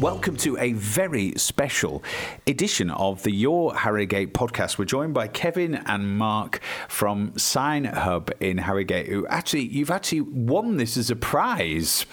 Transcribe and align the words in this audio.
Welcome 0.00 0.38
to 0.38 0.56
a 0.56 0.72
very 0.72 1.34
special 1.36 2.02
edition 2.46 2.90
of 2.90 3.22
the 3.22 3.30
Your 3.30 3.74
Harrogate 3.74 4.32
podcast. 4.32 4.78
We're 4.78 4.86
joined 4.86 5.12
by 5.12 5.28
Kevin 5.28 5.74
and 5.74 6.16
Mark 6.16 6.62
from 6.88 7.36
Sign 7.36 7.84
Hub 7.84 8.30
in 8.40 8.56
Harrogate, 8.56 9.08
who 9.08 9.26
actually, 9.26 9.64
you've 9.64 9.90
actually 9.90 10.22
won 10.22 10.78
this 10.78 10.96
as 10.96 11.10
a 11.10 11.16
prize. 11.16 12.06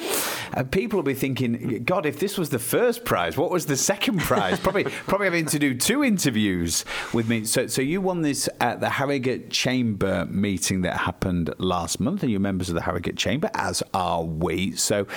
And 0.53 0.71
people 0.71 0.97
will 0.97 1.03
be 1.03 1.13
thinking, 1.13 1.83
God, 1.83 2.05
if 2.05 2.19
this 2.19 2.37
was 2.37 2.49
the 2.49 2.59
first 2.59 3.05
prize, 3.05 3.37
what 3.37 3.51
was 3.51 3.65
the 3.65 3.77
second 3.77 4.19
prize? 4.19 4.59
probably, 4.59 4.83
probably 5.07 5.27
having 5.27 5.45
to 5.47 5.59
do 5.59 5.75
two 5.75 6.03
interviews 6.03 6.85
with 7.13 7.27
me. 7.27 7.45
So, 7.45 7.67
so 7.67 7.81
you 7.81 8.01
won 8.01 8.21
this 8.21 8.49
at 8.61 8.79
the 8.79 8.89
Harrogate 8.89 9.49
Chamber 9.49 10.25
meeting 10.25 10.81
that 10.81 10.97
happened 10.97 11.53
last 11.57 11.99
month, 11.99 12.23
and 12.23 12.31
you're 12.31 12.39
members 12.39 12.69
of 12.69 12.75
the 12.75 12.81
Harrogate 12.81 13.17
Chamber, 13.17 13.49
as 13.53 13.83
are 13.93 14.23
we. 14.23 14.75
So, 14.75 15.07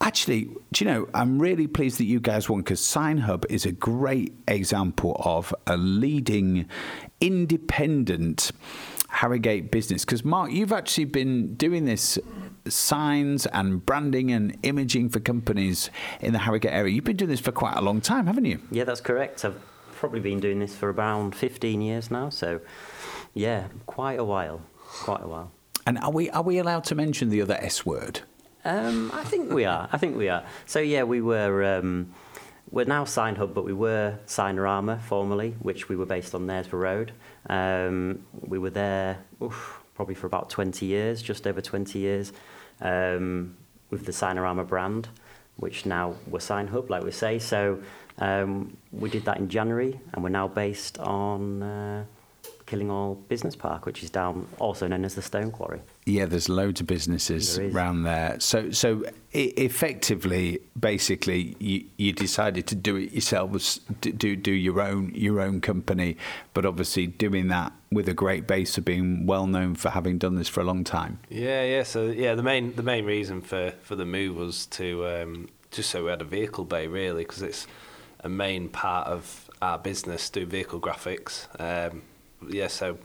actually, 0.00 0.50
do 0.72 0.84
you 0.84 0.90
know, 0.90 1.08
I'm 1.14 1.38
really 1.40 1.66
pleased 1.66 1.98
that 1.98 2.04
you 2.04 2.20
guys 2.20 2.48
won 2.48 2.60
because 2.60 2.80
Sign 2.80 3.18
Hub 3.18 3.44
is 3.48 3.64
a 3.64 3.72
great 3.72 4.34
example 4.48 5.20
of 5.24 5.54
a 5.66 5.76
leading 5.76 6.68
independent 7.20 8.50
Harrogate 9.14 9.70
business. 9.70 10.04
Because, 10.04 10.24
Mark, 10.24 10.50
you've 10.50 10.72
actually 10.72 11.04
been 11.06 11.54
doing 11.54 11.84
this 11.84 12.18
signs 12.66 13.46
and 13.46 13.84
branding 13.84 14.32
and 14.32 14.56
imaging 14.62 15.08
for 15.10 15.20
companies 15.20 15.90
in 16.20 16.32
the 16.32 16.40
Harrogate 16.40 16.72
area. 16.72 16.92
You've 16.92 17.04
been 17.04 17.16
doing 17.16 17.30
this 17.30 17.40
for 17.40 17.52
quite 17.52 17.76
a 17.76 17.80
long 17.80 18.00
time, 18.00 18.26
haven't 18.26 18.44
you? 18.44 18.60
Yeah, 18.70 18.84
that's 18.84 19.00
correct. 19.00 19.44
I've 19.44 19.60
probably 19.92 20.20
been 20.20 20.40
doing 20.40 20.58
this 20.58 20.74
for 20.74 20.90
around 20.92 21.34
15 21.34 21.80
years 21.80 22.10
now. 22.10 22.28
So, 22.28 22.60
yeah, 23.34 23.68
quite 23.86 24.18
a 24.18 24.24
while. 24.24 24.62
Quite 25.02 25.22
a 25.22 25.28
while. 25.28 25.52
And 25.86 25.98
are 25.98 26.10
we 26.10 26.30
are 26.30 26.42
we 26.42 26.58
allowed 26.58 26.84
to 26.84 26.94
mention 26.94 27.28
the 27.28 27.42
other 27.42 27.54
S 27.54 27.84
word? 27.84 28.20
Um, 28.64 29.10
I 29.12 29.22
think 29.24 29.52
we 29.52 29.66
are. 29.66 29.88
I 29.92 29.98
think 29.98 30.16
we 30.16 30.28
are. 30.28 30.44
So 30.66 30.80
yeah, 30.80 31.02
we 31.02 31.20
were. 31.20 31.62
Um, 31.76 32.14
we're 32.74 32.84
now 32.84 33.04
Sign 33.04 33.36
Hub, 33.36 33.54
but 33.54 33.64
we 33.64 33.72
were 33.72 34.18
Signarama 34.26 35.00
formerly, 35.02 35.54
which 35.60 35.88
we 35.88 35.94
were 35.94 36.06
based 36.06 36.34
on 36.34 36.44
Knaresborough 36.48 36.72
Road. 36.72 37.12
Um, 37.48 38.26
we 38.32 38.58
were 38.58 38.70
there 38.70 39.18
oof, 39.40 39.80
probably 39.94 40.16
for 40.16 40.26
about 40.26 40.50
20 40.50 40.84
years, 40.84 41.22
just 41.22 41.46
over 41.46 41.60
20 41.60 42.00
years, 42.00 42.32
um, 42.80 43.56
with 43.90 44.06
the 44.06 44.12
Signarama 44.12 44.66
brand, 44.66 45.06
which 45.54 45.86
now 45.86 46.16
we're 46.26 46.40
Sign 46.40 46.66
Hub, 46.66 46.90
like 46.90 47.04
we 47.04 47.12
say. 47.12 47.38
So 47.38 47.80
um, 48.18 48.76
we 48.90 49.08
did 49.08 49.24
that 49.26 49.36
in 49.36 49.48
January, 49.48 50.00
and 50.12 50.24
we're 50.24 50.30
now 50.30 50.48
based 50.48 50.98
on 50.98 51.62
uh, 51.62 52.04
Killinghall 52.66 53.16
Business 53.28 53.54
Park, 53.54 53.84
which 53.84 54.02
is 54.02 54.10
down, 54.10 54.48
also 54.58 54.86
known 54.86 55.04
as 55.04 55.14
the 55.14 55.22
Stone 55.22 55.50
Quarry. 55.50 55.80
Yeah, 56.06 56.24
there's 56.24 56.48
loads 56.48 56.80
of 56.80 56.86
businesses 56.86 57.56
There 57.56 57.66
is. 57.66 57.74
around 57.74 58.04
there. 58.04 58.36
So, 58.40 58.70
so 58.70 59.04
effectively, 59.32 60.60
basically, 60.78 61.56
you, 61.58 61.84
you 61.96 62.12
decided 62.12 62.66
to 62.68 62.74
do 62.74 62.96
it 62.96 63.12
yourselves, 63.12 63.80
do 64.00 64.36
do 64.36 64.52
your 64.52 64.80
own 64.80 65.12
your 65.14 65.40
own 65.40 65.60
company, 65.60 66.16
but 66.52 66.64
obviously 66.64 67.06
doing 67.06 67.48
that 67.48 67.72
with 67.90 68.08
a 68.08 68.14
great 68.14 68.46
base 68.46 68.78
of 68.78 68.84
being 68.84 69.26
well 69.26 69.46
known 69.46 69.74
for 69.74 69.90
having 69.90 70.18
done 70.18 70.34
this 70.36 70.48
for 70.48 70.60
a 70.60 70.64
long 70.64 70.84
time. 70.84 71.18
Yeah, 71.28 71.64
yeah. 71.64 71.82
So 71.82 72.06
yeah, 72.06 72.34
the 72.34 72.42
main 72.42 72.74
the 72.76 72.82
main 72.82 73.04
reason 73.04 73.40
for 73.40 73.72
for 73.82 73.96
the 73.96 74.06
move 74.06 74.36
was 74.36 74.66
to 74.66 75.06
um, 75.06 75.48
just 75.70 75.90
so 75.90 76.04
we 76.04 76.10
had 76.10 76.20
a 76.22 76.24
vehicle 76.24 76.64
bay 76.64 76.86
really 76.86 77.24
because 77.24 77.42
it's 77.42 77.66
a 78.20 78.28
main 78.28 78.68
part 78.68 79.06
of 79.06 79.50
our 79.60 79.78
business 79.78 80.30
do 80.30 80.46
vehicle 80.46 80.80
graphics. 80.80 81.46
Um, 81.60 82.02
yeah, 82.50 82.68
so 82.68 82.98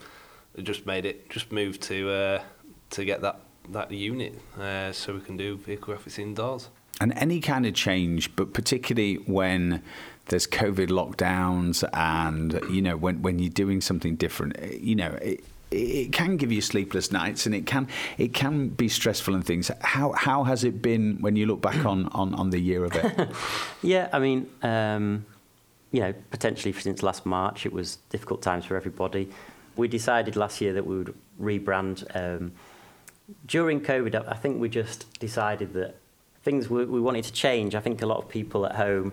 we 0.56 0.62
just 0.62 0.86
made 0.86 1.04
it 1.04 1.30
just 1.30 1.52
moved 1.52 1.82
to 1.82 2.10
uh, 2.10 2.42
to 2.90 3.04
get 3.04 3.20
that 3.22 3.40
that 3.70 3.90
unit 3.90 4.34
uh, 4.58 4.92
so 4.92 5.14
we 5.14 5.20
can 5.20 5.36
do 5.36 5.56
vehicle 5.56 5.94
graphics 5.94 6.18
indoors. 6.18 6.68
And 7.00 7.14
any 7.16 7.40
kind 7.40 7.64
of 7.64 7.74
change, 7.74 8.34
but 8.36 8.52
particularly 8.52 9.14
when 9.14 9.82
there's 10.26 10.46
COVID 10.46 10.88
lockdowns 10.88 11.88
and, 11.94 12.60
you 12.70 12.82
know, 12.82 12.96
when, 12.96 13.22
when 13.22 13.38
you're 13.38 13.48
doing 13.48 13.80
something 13.80 14.16
different, 14.16 14.56
eh, 14.58 14.76
you 14.78 14.94
know, 14.94 15.16
it, 15.22 15.42
it 15.70 16.12
can 16.12 16.36
give 16.36 16.52
you 16.52 16.60
sleepless 16.60 17.10
nights 17.10 17.46
and 17.46 17.54
it 17.54 17.64
can 17.64 17.86
it 18.18 18.34
can 18.34 18.68
be 18.68 18.88
stressful 18.88 19.34
and 19.34 19.46
things. 19.46 19.70
How 19.80 20.12
how 20.12 20.44
has 20.44 20.64
it 20.64 20.82
been 20.82 21.18
when 21.20 21.36
you 21.36 21.46
look 21.46 21.62
back 21.62 21.86
on, 21.86 22.06
on, 22.08 22.34
on 22.34 22.50
the 22.50 22.58
year 22.58 22.84
of 22.84 22.94
it? 22.96 23.30
Yeah, 23.82 24.08
I 24.12 24.18
mean, 24.18 24.50
um, 24.62 25.24
you 25.92 26.00
know, 26.00 26.14
potentially 26.30 26.72
since 26.72 27.02
last 27.02 27.26
March, 27.26 27.66
it 27.66 27.72
was 27.72 27.96
difficult 28.10 28.42
times 28.42 28.64
for 28.64 28.76
everybody. 28.76 29.28
We 29.76 29.88
decided 29.88 30.36
last 30.36 30.60
year 30.60 30.72
that 30.72 30.86
we 30.86 30.98
would 30.98 31.14
rebrand. 31.40 32.04
Um, 32.14 32.52
during 33.46 33.80
COVID, 33.80 34.26
I 34.28 34.34
think 34.34 34.60
we 34.60 34.68
just 34.68 35.18
decided 35.20 35.72
that 35.74 35.96
things 36.42 36.68
we, 36.70 36.84
we 36.84 37.00
wanted 37.00 37.24
to 37.24 37.32
change. 37.32 37.74
I 37.74 37.80
think 37.80 38.02
a 38.02 38.06
lot 38.06 38.18
of 38.18 38.28
people 38.28 38.66
at 38.66 38.74
home 38.74 39.12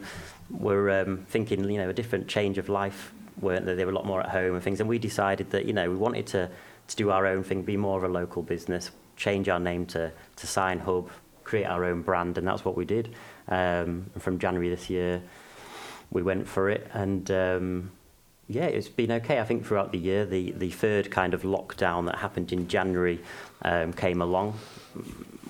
were 0.49 1.01
um, 1.01 1.25
thinking, 1.29 1.69
you 1.69 1.77
know, 1.77 1.89
a 1.89 1.93
different 1.93 2.27
change 2.27 2.57
of 2.57 2.69
life, 2.69 3.13
weren't 3.41 3.65
they? 3.65 3.75
They 3.75 3.85
were 3.85 3.91
a 3.91 3.95
lot 3.95 4.05
more 4.05 4.21
at 4.21 4.29
home 4.29 4.55
and 4.55 4.63
things. 4.63 4.79
And 4.79 4.89
we 4.89 4.99
decided 4.99 5.51
that, 5.51 5.65
you 5.65 5.73
know, 5.73 5.89
we 5.89 5.95
wanted 5.95 6.27
to, 6.27 6.49
to 6.87 6.95
do 6.95 7.11
our 7.11 7.25
own 7.25 7.43
thing, 7.43 7.63
be 7.63 7.77
more 7.77 7.97
of 7.97 8.03
a 8.03 8.07
local 8.13 8.41
business, 8.41 8.91
change 9.15 9.49
our 9.49 9.59
name 9.59 9.85
to, 9.87 10.11
to 10.37 10.47
Sign 10.47 10.79
Hub, 10.79 11.09
create 11.43 11.65
our 11.65 11.83
own 11.85 12.01
brand, 12.01 12.37
and 12.37 12.47
that's 12.47 12.63
what 12.63 12.75
we 12.75 12.85
did. 12.85 13.15
Um, 13.47 14.09
from 14.19 14.39
January 14.39 14.69
this 14.69 14.89
year, 14.89 15.21
we 16.11 16.21
went 16.21 16.47
for 16.47 16.69
it, 16.69 16.89
and 16.93 17.29
um, 17.31 17.91
yeah, 18.47 18.65
it's 18.65 18.87
been 18.87 19.11
okay. 19.11 19.39
I 19.39 19.43
think 19.43 19.65
throughout 19.65 19.91
the 19.91 19.97
year, 19.97 20.25
the, 20.25 20.51
the 20.51 20.69
third 20.71 21.11
kind 21.11 21.33
of 21.33 21.41
lockdown 21.41 22.05
that 22.05 22.15
happened 22.19 22.51
in 22.53 22.67
January 22.67 23.19
um, 23.63 23.91
came 23.91 24.21
along, 24.21 24.57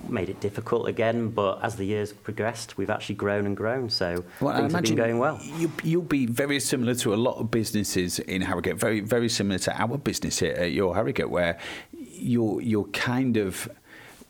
made 0.08 0.28
it 0.28 0.40
difficult 0.40 0.88
again. 0.88 1.30
But 1.30 1.62
as 1.62 1.76
the 1.76 1.84
years 1.84 2.12
progressed, 2.12 2.76
we've 2.76 2.90
actually 2.90 3.14
grown 3.14 3.46
and 3.46 3.56
grown. 3.56 3.88
So 3.88 4.24
things 4.40 4.72
have 4.72 4.82
been 4.82 4.96
going 4.96 5.18
well. 5.18 5.38
You, 5.42 5.70
you'll 5.84 6.02
be 6.02 6.26
very 6.26 6.58
similar 6.58 6.94
to 6.96 7.14
a 7.14 7.16
lot 7.16 7.36
of 7.38 7.50
businesses 7.52 8.18
in 8.18 8.42
Harrogate, 8.42 8.76
very 8.76 9.00
very 9.00 9.28
similar 9.28 9.58
to 9.60 9.80
our 9.80 9.96
business 9.96 10.40
here 10.40 10.54
at 10.54 10.72
your 10.72 10.94
Harrogate, 10.96 11.30
where 11.30 11.58
you're 11.92 12.60
you're 12.60 12.84
kind 12.86 13.36
of 13.36 13.68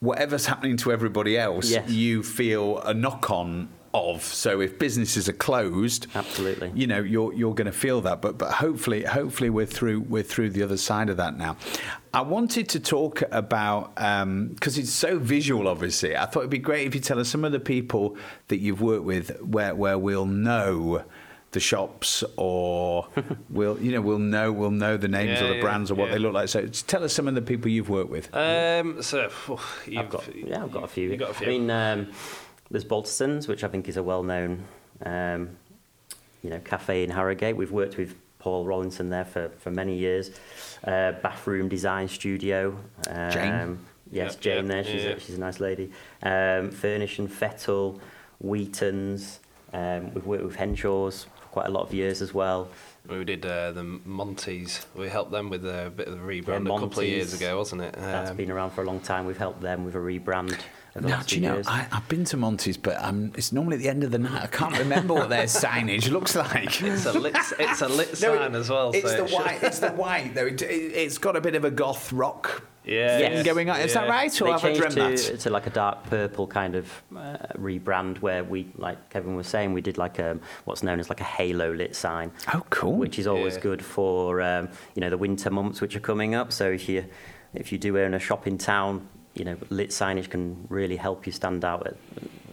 whatever's 0.00 0.46
happening 0.46 0.76
to 0.76 0.92
everybody 0.92 1.36
else, 1.36 1.70
Yes. 1.70 1.90
you 1.90 2.22
feel 2.22 2.78
a 2.82 2.94
knock 2.94 3.30
on 3.30 3.68
of. 3.94 4.22
So 4.22 4.60
if 4.60 4.78
businesses 4.78 5.28
are 5.28 5.32
closed, 5.34 6.06
Absolutely. 6.14 6.72
you 6.74 6.86
know 6.86 7.00
you're 7.00 7.32
you're 7.34 7.54
going 7.54 7.66
to 7.66 7.72
feel 7.72 8.00
that. 8.02 8.20
But 8.20 8.38
but 8.38 8.52
hopefully 8.52 9.04
hopefully 9.04 9.50
we're 9.50 9.66
through 9.66 10.00
we're 10.00 10.22
through 10.22 10.50
the 10.50 10.62
other 10.62 10.76
side 10.76 11.08
of 11.08 11.16
that 11.16 11.36
now. 11.36 11.56
I 12.12 12.22
wanted 12.22 12.68
to 12.70 12.80
talk 12.80 13.22
about 13.30 13.94
because 13.94 14.78
it's 14.78 14.90
so 14.92 15.18
visual. 15.18 15.68
Obviously, 15.68 16.16
I 16.16 16.26
thought 16.26 16.40
it'd 16.40 16.50
be 16.50 16.58
great 16.58 16.86
if 16.86 16.94
you 16.94 17.00
tell 17.00 17.18
us 17.18 17.28
some 17.28 17.44
of 17.44 17.52
the 17.52 17.60
people 17.60 18.16
that 18.48 18.58
you've 18.58 18.80
worked 18.80 19.04
with, 19.04 19.40
where 19.42 19.74
where 19.74 19.98
we'll 19.98 20.26
know 20.26 21.04
the 21.52 21.60
shops 21.60 22.22
or 22.36 23.08
we'll 23.50 23.78
you 23.80 23.90
know 23.92 24.00
we'll 24.02 24.18
know 24.18 24.52
we'll 24.52 24.70
know 24.70 24.96
the 24.98 25.08
names 25.08 25.40
Yeah, 25.40 25.44
or 25.46 25.48
the 25.48 25.54
yeah, 25.56 25.60
brands 25.62 25.90
or 25.90 25.94
what 25.94 26.08
yeah. 26.08 26.12
they 26.14 26.18
look 26.18 26.34
like. 26.34 26.48
So 26.48 26.66
tell 26.66 27.04
us 27.04 27.12
some 27.14 27.26
of 27.26 27.34
the 27.34 27.42
people 27.42 27.70
you've 27.70 27.88
worked 27.88 28.10
with. 28.10 28.34
Um, 28.34 29.02
so 29.02 29.30
you've, 29.86 29.98
I've 29.98 30.10
got, 30.10 30.36
yeah, 30.36 30.62
I've 30.62 30.72
got 30.72 30.84
a 30.84 30.88
few. 30.88 31.10
You've 31.10 31.20
got 31.20 31.30
a 31.30 31.34
few. 31.34 31.46
I 31.46 31.50
mean, 31.50 31.70
um, 31.70 32.08
there's 32.70 32.84
Baltzersen's, 32.84 33.48
which 33.48 33.64
I 33.64 33.68
think 33.68 33.88
is 33.88 33.96
a 33.96 34.02
well-known, 34.02 34.64
um, 35.04 35.50
you 36.42 36.50
know, 36.50 36.60
cafe 36.60 37.04
in 37.04 37.10
Harrogate. 37.10 37.56
We've 37.56 37.72
worked 37.72 37.96
with 37.96 38.14
Paul 38.38 38.64
Rawlinson 38.66 39.10
there 39.10 39.24
for, 39.24 39.48
for 39.58 39.70
many 39.70 39.96
years. 39.96 40.30
Uh, 40.84 41.12
bathroom 41.12 41.68
design 41.68 42.08
studio. 42.08 42.78
Um, 43.08 43.30
Jane? 43.30 43.78
Yes, 44.10 44.32
Yep, 44.34 44.40
Jane 44.40 44.56
yep, 44.56 44.66
there. 44.66 44.84
She's, 44.84 45.04
yeah, 45.04 45.10
a, 45.10 45.20
she's 45.20 45.36
a 45.36 45.40
nice 45.40 45.60
lady. 45.60 45.90
Um, 46.22 46.70
Furnish 46.70 47.18
and 47.18 47.30
Fettle, 47.30 48.00
Wheaton's. 48.40 49.40
Um, 49.72 50.14
we've 50.14 50.24
worked 50.24 50.44
with 50.44 50.56
Henshaw's 50.56 51.24
for 51.24 51.46
quite 51.48 51.66
a 51.66 51.70
lot 51.70 51.82
of 51.82 51.92
years 51.92 52.22
as 52.22 52.32
well. 52.32 52.68
we 53.08 53.22
did 53.24 53.44
uh, 53.44 53.72
the 53.72 53.82
Monties. 53.82 54.86
We 54.94 55.08
helped 55.08 55.30
them 55.30 55.50
with 55.50 55.66
a 55.66 55.92
bit 55.94 56.08
of 56.08 56.14
a 56.14 56.24
rebrand 56.24 56.66
Yeah, 56.66 56.76
a 56.76 56.80
couple 56.80 57.00
of 57.00 57.06
years 57.06 57.34
ago, 57.34 57.58
wasn't 57.58 57.82
it? 57.82 57.94
That's 57.94 58.30
been 58.30 58.50
around 58.50 58.70
for 58.70 58.82
a 58.82 58.86
long 58.86 59.00
time. 59.00 59.26
We've 59.26 59.36
helped 59.36 59.60
them 59.60 59.84
with 59.84 59.94
a 59.94 59.98
rebrand 59.98 60.52
over 60.52 60.56
the 60.56 60.77
Now, 60.94 61.00
do 61.22 61.36
you 61.36 61.40
few 61.40 61.40
know, 61.42 61.54
years. 61.54 61.66
I, 61.68 61.86
I've 61.92 62.08
been 62.08 62.24
to 62.24 62.36
Monty's, 62.36 62.76
but 62.76 62.96
um, 63.02 63.32
it's 63.36 63.52
normally 63.52 63.76
at 63.76 63.82
the 63.82 63.88
end 63.88 64.02
of 64.04 64.10
the 64.10 64.18
night. 64.18 64.42
I 64.42 64.46
can't 64.46 64.76
remember 64.78 65.14
what 65.14 65.28
their 65.28 65.44
signage 65.44 66.10
looks 66.10 66.34
like. 66.34 66.80
It's 66.88 67.06
a 67.06 67.12
lit, 67.12 67.36
it's 67.58 67.82
a 67.82 67.88
lit 67.88 68.08
No, 68.22 68.34
it- 68.34 68.38
sign 68.38 68.54
as 68.54 68.68
well. 68.70 68.90
It's 68.92 69.08
so 69.10 69.16
the 69.18 69.24
it 69.24 69.32
white. 69.32 69.62
It's 69.62 69.78
the 69.78 69.90
white 69.90 70.34
though. 70.34 70.46
It, 70.46 70.94
has 70.96 71.18
got 71.18 71.36
a 71.36 71.40
bit 71.40 71.54
of 71.54 71.64
a 71.64 71.70
goth 71.70 72.12
rock 72.12 72.64
Yeah, 72.84 73.18
thing 73.18 73.32
Yes. 73.32 73.46
going 73.46 73.70
on. 73.70 73.80
Is 73.80 73.94
that 73.94 74.08
right, 74.08 74.40
or 74.40 74.44
they 74.46 74.50
have 74.52 74.64
I 74.64 74.74
dreamt 74.74 74.94
to, 74.94 75.30
that? 75.32 75.40
to 75.40 75.50
like 75.50 75.66
a 75.66 75.70
dark 75.70 76.04
purple 76.04 76.46
kind 76.46 76.74
of 76.74 76.90
uh, 77.16 77.36
rebrand 77.56 78.18
where 78.20 78.42
we, 78.42 78.66
like 78.76 79.10
Kevin 79.10 79.36
was 79.36 79.46
saying, 79.46 79.72
we 79.74 79.80
did 79.82 79.98
like 79.98 80.18
a, 80.18 80.38
what's 80.64 80.82
known 80.82 80.98
as 80.98 81.08
like 81.08 81.20
a 81.20 81.24
halo 81.24 81.72
lit 81.72 81.94
sign, 81.94 82.32
Oh, 82.54 82.64
cool. 82.70 82.96
which 82.96 83.18
is 83.18 83.26
always 83.26 83.54
Yeah. 83.54 83.60
good 83.60 83.84
for 83.84 84.40
um, 84.40 84.68
you 84.94 85.00
know 85.00 85.10
the 85.10 85.18
winter 85.18 85.50
months 85.50 85.80
which 85.80 85.94
are 85.94 86.00
coming 86.00 86.34
up. 86.34 86.50
So 86.52 86.70
if 86.70 86.88
you 86.88 87.04
if 87.54 87.70
you 87.72 87.78
do 87.78 87.98
own 87.98 88.14
a 88.14 88.18
shop 88.18 88.46
in 88.46 88.58
town, 88.58 89.06
you 89.38 89.44
know 89.44 89.56
lit 89.70 89.90
signage 89.90 90.28
can 90.30 90.66
really 90.68 90.96
help 90.96 91.26
you 91.26 91.32
stand 91.32 91.64
out 91.64 91.86
at 91.86 91.96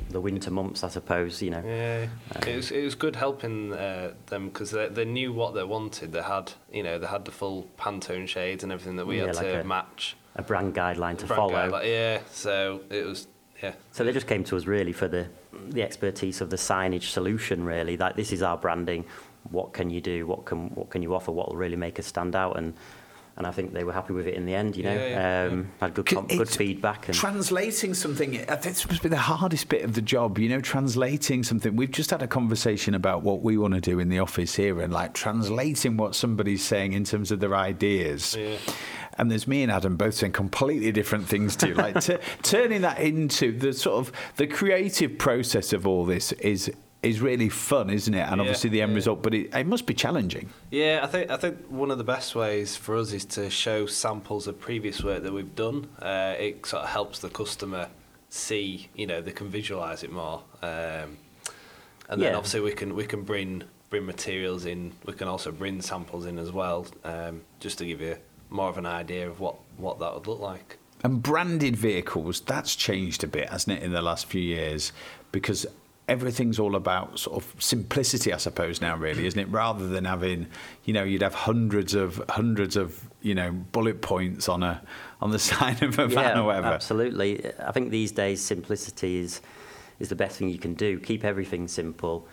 the 0.09 0.21
winter 0.21 0.51
months, 0.51 0.83
I 0.83 0.87
suppose. 0.89 1.41
You 1.41 1.51
know, 1.51 1.63
Yeah, 1.65 2.07
it 2.47 2.55
was 2.55 2.71
it 2.71 2.83
was 2.83 2.95
good 2.95 3.15
helping 3.15 3.73
uh, 3.73 4.13
them 4.27 4.47
because 4.49 4.71
they, 4.71 4.87
they 4.87 5.05
knew 5.05 5.33
what 5.33 5.53
they 5.53 5.63
wanted. 5.63 6.11
They 6.13 6.21
had 6.21 6.53
you 6.71 6.83
know 6.83 6.99
they 6.99 7.07
had 7.07 7.25
the 7.25 7.31
full 7.31 7.67
Pantone 7.77 8.27
shades 8.27 8.63
and 8.63 8.71
everything 8.71 8.95
that 8.97 9.07
we 9.07 9.17
Yeah, 9.19 9.27
had 9.27 9.35
like 9.35 9.45
to 9.47 9.61
a 9.61 9.63
match. 9.63 10.15
a 10.35 10.41
brand 10.43 10.73
guideline 10.75 11.17
to 11.17 11.25
Brand 11.25 11.37
follow. 11.39 11.51
guide, 11.53 11.71
like, 11.71 11.85
yeah, 11.87 12.19
so 12.31 12.81
it 12.89 13.05
was 13.05 13.27
yeah. 13.61 13.73
So 13.91 14.03
they 14.03 14.13
just 14.13 14.27
came 14.27 14.43
to 14.45 14.57
us 14.57 14.65
really 14.65 14.93
for 14.93 15.07
the 15.07 15.27
the 15.69 15.81
expertise 15.81 16.41
of 16.41 16.49
the 16.49 16.57
signage 16.57 17.09
solution. 17.09 17.63
Really, 17.63 17.97
like 17.97 18.15
this 18.15 18.31
is 18.31 18.41
our 18.41 18.57
branding. 18.57 19.05
What 19.51 19.73
can 19.73 19.89
you 19.89 20.01
do? 20.01 20.25
What 20.25 20.45
can 20.45 20.69
what 20.75 20.89
can 20.89 21.01
you 21.01 21.13
offer? 21.13 21.31
What 21.31 21.49
will 21.49 21.57
really 21.57 21.75
make 21.77 21.99
us 21.99 22.05
stand 22.07 22.35
out? 22.35 22.57
And 22.57 22.73
and 23.37 23.45
I 23.45 23.51
think 23.51 23.73
they 23.73 23.83
were 23.83 23.91
happy 23.91 24.13
with 24.13 24.27
it 24.27 24.35
in 24.35 24.45
the 24.45 24.55
end. 24.55 24.77
You 24.77 24.83
know, 24.83 24.93
Yeah, 24.93 25.45
yeah, 25.47 25.51
um, 25.51 25.71
had 25.81 25.93
good 25.93 26.07
C- 26.07 26.15
com- 26.15 26.27
good 26.27 26.49
feedback. 26.49 27.07
And 27.07 27.15
Translating 27.17 27.93
something, 27.93 28.31
this 28.31 28.87
must 28.87 29.03
be 29.03 29.09
the 29.09 29.17
hardest 29.17 29.67
bit 29.67 29.83
of 29.83 29.93
the 29.93 30.01
job, 30.01 30.39
you 30.39 30.47
know, 30.47 30.61
translating 30.61 31.43
something. 31.43 31.75
We've 31.75 31.91
just 31.91 32.11
had 32.11 32.21
a 32.21 32.27
conversation 32.27 32.95
about 32.95 33.23
what 33.23 33.41
we 33.41 33.57
want 33.57 33.73
to 33.73 33.81
do 33.81 33.99
in 33.99 34.09
the 34.09 34.19
office 34.19 34.55
here 34.55 34.79
and 34.79 34.93
like 34.93 35.13
translating 35.13 35.97
what 35.97 36.15
somebody's 36.15 36.63
saying 36.63 36.93
in 36.93 37.03
terms 37.03 37.31
of 37.31 37.39
their 37.41 37.55
ideas. 37.55 38.35
Yeah. 38.39 38.55
And 39.17 39.31
there's 39.31 39.47
me 39.47 39.63
and 39.63 39.71
Adam 39.71 39.95
both 39.95 40.13
saying 40.15 40.33
completely 40.33 40.91
different 40.91 41.27
things 41.27 41.55
too. 41.55 41.73
Like 41.73 42.01
t- 42.01 42.17
turning 42.43 42.81
that 42.81 42.99
into 42.99 43.57
the 43.57 43.73
sort 43.73 43.97
of 43.97 44.11
the 44.35 44.47
creative 44.47 45.17
process 45.17 45.71
of 45.73 45.87
all 45.87 46.05
this 46.05 46.31
is 46.33 46.71
is 47.05 47.21
really 47.21 47.49
fun, 47.49 47.89
isn't 47.89 48.13
it? 48.13 48.19
And 48.19 48.35
Yeah, 48.37 48.41
obviously 48.41 48.69
the 48.69 48.81
end 48.81 48.91
yeah. 48.91 48.95
result, 48.95 49.21
but 49.21 49.33
it, 49.33 49.53
it 49.53 49.67
must 49.67 49.85
be 49.85 49.93
challenging. 49.93 50.49
Yeah, 50.71 50.99
I 51.03 51.07
think 51.07 51.29
I 51.31 51.37
think 51.37 51.57
one 51.69 51.91
of 51.91 51.97
the 51.97 52.03
best 52.03 52.35
ways 52.35 52.75
for 52.75 52.97
us 52.97 53.11
is 53.13 53.25
to 53.25 53.49
show 53.49 53.85
samples 53.85 54.47
of 54.47 54.59
previous 54.59 55.03
work 55.03 55.23
that 55.23 55.31
we've 55.33 55.55
done. 55.55 55.87
Uh, 56.01 56.35
it 56.37 56.65
sort 56.65 56.83
of 56.83 56.89
helps 56.89 57.19
the 57.19 57.29
customer 57.29 57.87
see, 58.29 58.89
you 58.95 59.07
know, 59.07 59.21
they 59.21 59.31
can 59.31 59.47
visualize 59.49 60.03
it 60.03 60.11
more, 60.11 60.43
um, 60.61 61.17
and 62.09 62.21
then 62.21 62.31
Yeah. 62.31 62.35
obviously 62.35 62.59
we 62.61 62.73
can 62.73 62.95
we 62.95 63.05
can 63.05 63.21
bring 63.23 63.63
bring 63.89 64.05
materials 64.05 64.65
in. 64.65 64.91
We 65.05 65.13
can 65.13 65.27
also 65.27 65.51
bring 65.51 65.81
samples 65.81 66.25
in 66.25 66.37
as 66.39 66.51
well, 66.51 66.87
um, 67.03 67.41
just 67.59 67.77
to 67.77 67.85
give 67.85 68.01
you 68.01 68.17
more 68.49 68.69
of 68.69 68.77
an 68.77 68.85
idea 68.85 69.29
of 69.29 69.39
what 69.39 69.55
what 69.77 69.99
that 69.99 70.13
would 70.13 70.27
look 70.27 70.39
like. 70.39 70.77
And 71.03 71.21
branded 71.21 71.75
vehicles, 71.75 72.39
that's 72.41 72.75
changed 72.75 73.23
a 73.23 73.27
bit, 73.27 73.49
hasn't 73.49 73.77
it, 73.77 73.83
in 73.83 73.91
the 73.91 74.01
last 74.01 74.25
few 74.25 74.41
years? 74.41 74.91
Because 75.31 75.67
everything's 76.07 76.59
all 76.59 76.75
about 76.75 77.19
sort 77.19 77.43
of 77.43 77.61
simplicity, 77.61 78.31
I 78.31 78.37
suppose, 78.37 78.81
now, 78.81 78.95
really, 78.95 79.25
isn't 79.25 79.39
it? 79.39 79.49
Rather 79.49 79.87
than 79.87 80.05
having, 80.05 80.47
you 80.83 80.93
know, 80.93 81.03
you'd 81.03 81.21
have 81.21 81.33
hundreds 81.33 81.93
of 81.93 82.21
hundreds 82.29 82.75
of, 82.75 83.09
you 83.21 83.33
know, 83.33 83.51
bullet 83.51 84.01
points 84.01 84.47
on 84.47 84.63
a 84.63 84.81
on 85.21 85.31
the 85.31 85.39
side 85.51 85.81
of 85.81 85.97
a 85.97 86.07
van 86.07 86.37
or 86.37 86.43
whatever. 86.43 86.67
absolutely. 86.67 87.51
I 87.59 87.71
think 87.71 87.89
these 87.89 88.11
days 88.11 88.41
simplicity 88.41 89.17
is 89.17 89.41
is 89.99 90.09
the 90.09 90.15
best 90.15 90.37
thing 90.37 90.49
you 90.49 90.59
can 90.59 90.73
do. 90.73 90.99
Keep 90.99 91.23
everything 91.23 91.67
simple. 91.67 92.27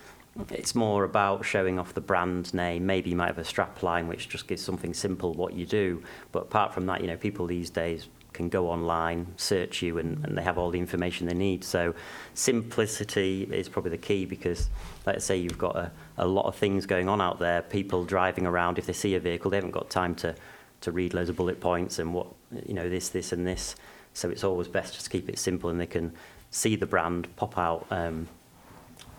It's 0.51 0.75
more 0.75 1.05
about 1.05 1.45
showing 1.45 1.79
off 1.79 1.93
the 1.93 2.01
brand 2.01 2.55
name. 2.55 2.87
Maybe 2.87 3.11
you 3.11 3.17
might 3.17 3.27
have 3.27 3.39
a 3.39 3.45
strap 3.45 3.83
line 3.83 4.09
which 4.09 4.29
just 4.29 4.49
gives 4.49 4.63
something 4.63 4.95
simple 4.95 5.35
what 5.35 5.53
you 5.53 5.67
do. 5.67 6.03
But 6.33 6.45
apart 6.45 6.73
from 6.73 6.87
that, 6.87 7.03
you 7.03 7.07
know, 7.07 7.19
people 7.19 7.47
these 7.47 7.69
days 7.69 8.09
can 8.33 8.49
go 8.49 8.69
online, 8.69 9.27
search 9.37 9.83
you, 9.83 9.99
and, 9.99 10.25
and 10.25 10.37
they 10.37 10.43
have 10.43 10.59
all 10.59 10.71
the 10.71 10.79
information 10.79 11.27
they 11.27 11.35
need. 11.35 11.65
So 11.65 11.95
simplicity 12.35 13.45
is 13.45 13.69
probably 13.69 13.91
the 13.91 13.99
key 13.99 14.25
because, 14.25 14.69
let's 15.07 15.25
say 15.25 15.37
you've 15.37 15.59
got 15.59 15.77
a, 15.77 15.91
a 16.19 16.27
lot 16.27 16.47
of 16.47 16.57
things 16.57 16.87
going 16.87 17.09
on 17.09 17.21
out 17.21 17.39
there. 17.39 17.63
People 17.63 18.05
driving 18.05 18.47
around, 18.47 18.79
if 18.79 18.87
they 18.87 18.93
see 18.93 19.15
a 19.15 19.21
vehicle, 19.21 19.51
they 19.51 19.57
haven't 19.57 19.73
got 19.73 19.91
time 19.91 20.15
to, 20.17 20.35
to 20.81 20.93
read 20.93 21.15
loads 21.15 21.29
of 21.29 21.37
bullet 21.37 21.61
points 21.61 21.99
and 21.99 22.15
what, 22.15 22.27
you 22.67 22.75
know, 22.75 22.89
this, 22.89 23.09
this, 23.09 23.33
and 23.33 23.47
this. 23.47 23.77
So 24.15 24.31
it's 24.31 24.45
always 24.45 24.69
best 24.69 24.95
just 24.95 25.07
to 25.07 25.11
keep 25.11 25.29
it 25.29 25.39
simple 25.39 25.71
and 25.71 25.81
they 25.81 25.87
can 25.87 26.13
see 26.51 26.77
the 26.77 26.87
brand 26.87 27.35
pop 27.37 27.57
out. 27.57 27.87
Um, 27.91 28.29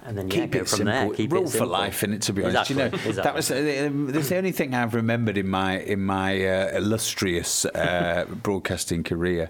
and 0.05 0.17
then 0.17 0.29
yeah, 0.29 0.41
keep 0.41 0.51
go 0.51 0.59
it 0.59 0.67
from 0.67 0.77
simple. 0.77 0.93
there. 0.93 1.09
Keep 1.11 1.31
Rule 1.31 1.45
it 1.45 1.51
for 1.51 1.65
life, 1.65 2.03
in 2.03 2.13
it. 2.13 2.21
To 2.23 2.33
be 2.33 2.43
honest, 2.43 2.71
exactly, 2.71 2.75
you 2.75 2.89
know, 2.89 3.09
exactly. 3.09 3.23
that 3.23 3.35
was 3.35 3.51
uh, 3.51 4.11
that's 4.11 4.29
the 4.29 4.37
only 4.37 4.51
thing 4.51 4.73
I've 4.73 4.93
remembered 4.93 5.37
in 5.37 5.47
my 5.47 5.79
in 5.79 6.01
my 6.01 6.45
uh, 6.45 6.77
illustrious 6.77 7.65
uh, 7.65 8.25
broadcasting 8.43 9.03
career. 9.03 9.49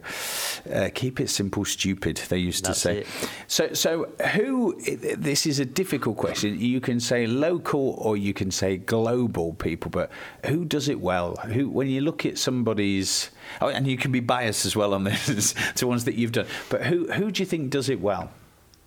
Uh, 0.71 0.89
keep 0.93 1.19
it 1.19 1.29
simple, 1.29 1.65
stupid. 1.65 2.17
They 2.29 2.37
used 2.37 2.65
That's 2.65 2.81
to 2.81 2.87
say. 2.87 2.97
it. 2.99 3.07
So, 3.47 3.73
so 3.73 4.05
who? 4.33 4.79
This 5.17 5.45
is 5.45 5.59
a 5.59 5.65
difficult 5.65 6.17
question. 6.17 6.59
You 6.59 6.79
can 6.81 6.99
say 6.99 7.25
local 7.27 7.95
or 7.99 8.15
you 8.15 8.33
can 8.33 8.51
say 8.51 8.77
global 8.77 9.53
people, 9.53 9.89
but 9.91 10.11
who 10.45 10.65
does 10.65 10.87
it 10.89 10.99
well? 10.99 11.35
Who, 11.37 11.69
when 11.69 11.87
you 11.87 12.01
look 12.01 12.25
at 12.25 12.37
somebody's, 12.37 13.29
oh, 13.61 13.69
and 13.69 13.87
you 13.87 13.97
can 13.97 14.11
be 14.11 14.19
biased 14.19 14.65
as 14.65 14.75
well 14.75 14.93
on 14.93 15.03
this 15.03 15.55
to 15.75 15.87
ones 15.87 16.05
that 16.05 16.15
you've 16.15 16.31
done. 16.31 16.47
But 16.69 16.85
who 16.85 17.11
who 17.11 17.31
do 17.31 17.41
you 17.41 17.45
think 17.45 17.71
does 17.71 17.89
it 17.89 17.99
well? 17.99 18.29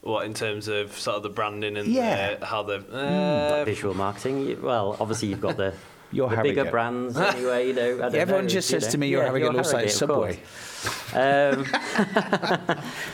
What 0.06 0.24
in 0.24 0.34
terms 0.34 0.68
of 0.68 0.92
sort 0.98 1.16
of 1.16 1.22
the 1.22 1.28
branding 1.30 1.76
and 1.76 1.88
Yeah. 1.88 2.36
uh, 2.40 2.46
how 2.46 2.62
the 2.62 2.78
Like 2.78 2.88
uh, 2.92 3.64
visual 3.64 3.94
marketing. 3.94 4.62
Well, 4.62 4.96
obviously 5.00 5.28
you've 5.28 5.40
got 5.40 5.56
the, 5.56 5.74
You're 6.12 6.28
the 6.30 6.36
bigger 6.36 6.64
Harrogate. 6.64 6.70
brands 6.72 7.16
anyway. 7.16 7.66
You 7.68 7.72
know, 7.74 7.94
I 7.96 7.98
don't 7.98 8.14
Everyone 8.14 8.44
know, 8.44 8.48
just 8.50 8.68
says 8.68 8.84
know. 8.84 8.90
to 8.92 8.98
me, 8.98 9.08
"Your 9.08 9.22
Yeah, 9.22 9.26
Harrogate 9.26 9.52
looks 9.54 9.72
like 9.72 9.86
Harrogate, 9.88 9.92
of 9.92 9.98
Subway." 9.98 10.40
Um, 11.14 11.64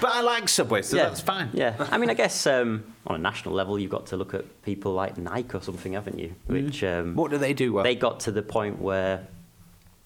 But 0.00 0.10
I 0.12 0.20
like 0.22 0.48
Subway, 0.48 0.82
so 0.82 0.96
yeah, 0.96 1.04
that's 1.04 1.20
fine. 1.20 1.48
Yeah, 1.54 1.74
I 1.90 1.96
mean, 1.98 2.10
I 2.10 2.14
guess 2.14 2.46
um, 2.46 2.84
on 3.06 3.14
a 3.16 3.18
national 3.18 3.54
level, 3.54 3.78
you've 3.78 3.90
got 3.90 4.06
to 4.06 4.16
look 4.16 4.34
at 4.34 4.62
people 4.62 4.92
like 4.92 5.16
Nike 5.16 5.56
or 5.56 5.62
something, 5.62 5.92
haven't 5.94 6.18
you? 6.18 6.34
Which 6.46 6.84
um, 6.84 7.14
What 7.14 7.30
do 7.30 7.38
they 7.38 7.54
do 7.54 7.72
well? 7.72 7.84
they 7.84 7.94
got 7.94 8.20
to 8.20 8.32
the 8.32 8.42
point 8.42 8.80
where 8.80 9.26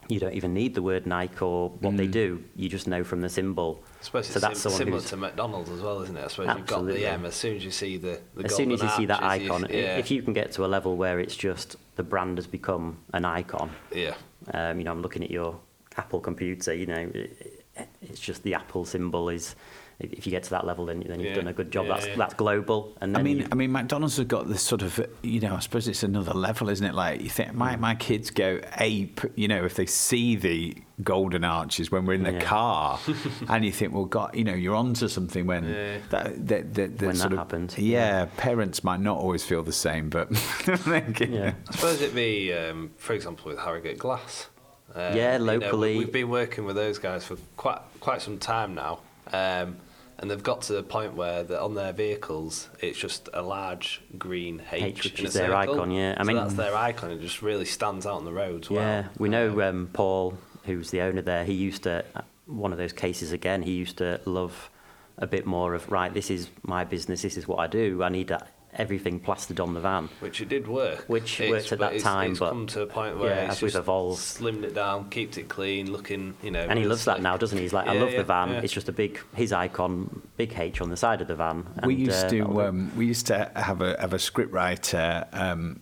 you 0.08 0.20
don't 0.20 0.34
even 0.34 0.54
need 0.54 0.74
the 0.74 0.82
word 0.82 1.06
Nike 1.06 1.40
or 1.40 1.70
what 1.70 1.94
Mm. 1.94 1.96
they 1.96 2.06
do. 2.06 2.42
You 2.54 2.68
just 2.68 2.86
know 2.86 3.02
from 3.02 3.20
the 3.20 3.28
symbol. 3.28 3.82
I 4.00 4.04
suppose 4.04 4.26
So 4.26 4.32
it's 4.34 4.40
that's 4.40 4.60
sim- 4.60 4.72
similar 4.72 5.00
to 5.00 5.16
McDonald's 5.16 5.70
as 5.70 5.80
well, 5.80 6.00
isn't 6.02 6.16
it? 6.16 6.24
I 6.24 6.28
suppose 6.28 6.56
you've 6.56 6.66
got 6.66 6.86
the 6.86 7.06
M 7.06 7.24
as 7.26 7.34
soon 7.34 7.56
as 7.56 7.64
you 7.64 7.70
see 7.70 7.96
the, 7.96 8.20
the 8.34 8.44
as 8.44 8.54
soon 8.54 8.70
as 8.72 8.80
you 8.80 8.86
golden 8.88 8.96
see 9.02 9.06
that 9.06 9.22
arches, 9.22 9.46
you- 9.46 9.52
icon, 9.52 9.66
yeah, 9.70 9.96
if 9.98 10.10
you 10.10 10.22
can 10.22 10.32
get 10.32 10.52
to 10.52 10.64
a 10.64 10.68
level 10.68 10.96
where 10.96 11.18
it's 11.18 11.36
just 11.36 11.76
the 11.96 12.02
brand 12.02 12.38
has 12.38 12.46
become 12.46 12.98
an 13.12 13.24
icon. 13.24 13.70
yeah, 13.92 14.14
Um, 14.52 14.78
you 14.78 14.84
know, 14.84 14.92
I'm 14.92 15.02
looking 15.02 15.24
at 15.24 15.30
your 15.30 15.58
Apple 15.96 16.20
computer. 16.20 16.72
You 16.74 16.86
know, 16.86 17.10
it, 17.14 17.56
it's 18.02 18.20
just 18.20 18.42
the 18.42 18.54
Apple 18.54 18.84
symbol 18.84 19.28
is. 19.28 19.56
If 19.98 20.26
you 20.26 20.30
get 20.30 20.42
to 20.42 20.50
that 20.50 20.66
level, 20.66 20.84
then, 20.84 21.00
then 21.08 21.20
you've 21.20 21.30
Yeah, 21.30 21.36
done 21.36 21.48
a 21.48 21.54
good 21.54 21.72
job. 21.72 21.86
yeah, 21.86 21.94
that's 21.94 22.06
yeah. 22.06 22.16
that's 22.16 22.34
global. 22.34 22.94
And 23.00 23.16
I 23.16 23.22
mean, 23.22 23.38
you- 23.38 23.46
I 23.50 23.54
mean, 23.54 23.72
McDonald's 23.72 24.18
has 24.18 24.26
got 24.26 24.46
this 24.46 24.60
sort 24.60 24.82
of, 24.82 25.00
you 25.22 25.40
know, 25.40 25.54
I 25.54 25.60
suppose 25.60 25.88
it's 25.88 26.02
another 26.02 26.34
level, 26.34 26.68
isn't 26.68 26.86
it? 26.86 26.94
Like 26.94 27.22
you 27.22 27.30
think 27.30 27.52
Mm. 27.52 27.54
my 27.54 27.76
my 27.76 27.94
kids 27.94 28.30
go 28.30 28.60
ape, 28.78 29.22
you 29.36 29.48
know, 29.48 29.64
if 29.64 29.74
they 29.74 29.86
see 29.86 30.36
the 30.36 30.76
golden 31.02 31.44
arches 31.44 31.90
when 31.90 32.04
we're 32.04 32.12
in 32.12 32.24
the 32.24 32.32
Yeah. 32.32 32.40
car, 32.40 32.98
and 33.48 33.64
you 33.64 33.72
think, 33.72 33.94
well, 33.94 34.04
God, 34.04 34.34
you 34.36 34.44
know, 34.44 34.52
you're 34.54 34.74
onto 34.74 35.08
something 35.08 35.46
when 35.46 35.64
Yeah. 35.64 35.96
that 36.10 36.46
that 36.48 36.74
that, 36.74 37.00
When 37.00 37.16
sort 37.16 37.30
that 37.30 37.32
of, 37.32 37.38
happens, 37.38 37.78
Yeah, 37.78 38.26
parents 38.36 38.84
might 38.84 39.00
not 39.00 39.16
always 39.16 39.44
feel 39.44 39.62
the 39.62 39.72
same, 39.72 40.10
but 40.10 40.28
yeah. 40.66 41.52
I 41.68 41.72
suppose 41.74 42.02
it'd 42.02 42.14
be, 42.14 42.52
um, 42.52 42.90
for 42.98 43.14
example, 43.14 43.48
with 43.50 43.58
Harrogate 43.60 43.98
Glass. 43.98 44.48
Um, 44.94 45.16
Yeah, 45.16 45.32
you 45.32 45.38
know, 45.38 45.44
locally. 45.54 45.96
we've 45.96 46.12
been 46.12 46.28
working 46.28 46.64
with 46.66 46.76
those 46.76 46.98
guys 46.98 47.24
for 47.24 47.36
quite 47.56 47.80
quite 48.00 48.20
some 48.20 48.36
time 48.38 48.74
now, 48.74 48.98
um, 49.32 49.76
and 50.18 50.30
they've 50.30 50.42
got 50.42 50.62
to 50.62 50.72
the 50.72 50.82
point 50.82 51.14
where 51.14 51.44
on 51.60 51.74
their 51.74 51.92
vehicles 51.92 52.68
it's 52.80 52.98
just 52.98 53.28
a 53.34 53.42
large 53.42 54.00
green 54.16 54.62
H, 54.72 54.82
H, 54.82 55.04
which 55.04 55.20
is 55.22 55.34
their 55.34 55.48
circle. 55.48 55.74
icon, 55.74 55.90
yeah. 55.90 56.14
I 56.16 56.22
so 56.22 56.26
mean- 56.26 56.36
that's 56.36 56.54
their 56.54 56.74
icon. 56.74 57.10
It 57.10 57.20
just 57.20 57.42
really 57.42 57.66
stands 57.66 58.06
out 58.06 58.14
on 58.14 58.24
the 58.24 58.32
roads. 58.32 58.70
Well. 58.70 58.80
Yeah, 58.80 59.08
we 59.18 59.28
know 59.28 59.60
um, 59.62 59.90
Paul, 59.92 60.38
who's 60.64 60.90
the 60.90 61.02
owner 61.02 61.22
there. 61.22 61.44
He 61.44 61.52
used 61.52 61.82
to 61.82 62.04
one 62.46 62.72
of 62.72 62.78
those 62.78 62.92
cases 62.92 63.32
again. 63.32 63.62
He 63.62 63.72
used 63.72 63.98
to 63.98 64.20
love 64.24 64.70
a 65.18 65.26
bit 65.26 65.46
more 65.46 65.74
of 65.74 65.90
right. 65.90 66.12
This 66.12 66.30
is 66.30 66.48
my 66.62 66.84
business. 66.84 67.22
This 67.22 67.36
is 67.36 67.46
what 67.46 67.58
I 67.58 67.66
do. 67.66 68.02
I 68.02 68.08
need 68.08 68.28
that, 68.28 68.48
everything 68.76 69.18
plastered 69.20 69.58
on 69.60 69.74
the 69.74 69.80
van. 69.80 70.08
Which 70.20 70.40
it 70.40 70.48
did 70.48 70.68
work. 70.68 71.04
Which 71.08 71.40
It's- 71.40 71.50
worked 71.50 71.72
at 71.72 71.78
that 71.80 71.94
it's, 71.94 72.04
time, 72.04 72.32
It's 72.32 72.40
but 72.40 72.50
come 72.50 72.66
to 72.68 72.82
a 72.82 72.86
point 72.86 73.18
where 73.18 73.30
yeah, 73.30 73.44
it's 73.46 73.56
as 73.56 73.62
we've 73.62 73.72
just 73.72 73.80
evolved. 73.82 74.20
slimmed 74.20 74.62
it 74.64 74.74
down, 74.74 75.08
kept 75.10 75.38
it 75.38 75.48
clean, 75.48 75.90
looking, 75.90 76.34
you 76.42 76.50
know. 76.50 76.60
And 76.60 76.72
he 76.72 76.76
really 76.78 76.88
loves 76.88 77.04
that 77.06 77.16
slick. 77.16 77.22
now, 77.22 77.36
doesn't 77.36 77.56
he? 77.58 77.64
He's 77.64 77.72
like, 77.72 77.88
I 77.88 77.94
love 77.98 78.12
yeah, 78.12 78.18
the 78.18 78.24
van. 78.24 78.50
yeah. 78.50 78.60
It's 78.60 78.72
just 78.72 78.88
a 78.88 78.92
big 78.92 79.20
his 79.34 79.52
icon, 79.52 80.22
big 80.36 80.54
H 80.58 80.80
on 80.80 80.90
the 80.90 80.96
side 80.96 81.20
of 81.20 81.28
the 81.28 81.34
van. 81.34 81.66
we 81.84 81.94
and, 81.94 82.06
used 82.06 82.26
uh, 82.26 82.28
to 82.30 82.62
um, 82.62 82.92
we 82.96 83.06
used 83.06 83.26
to 83.28 83.50
have 83.56 83.80
a 83.80 84.00
have 84.00 84.12
a 84.12 84.18
scriptwriter 84.18 85.26
um, 85.34 85.80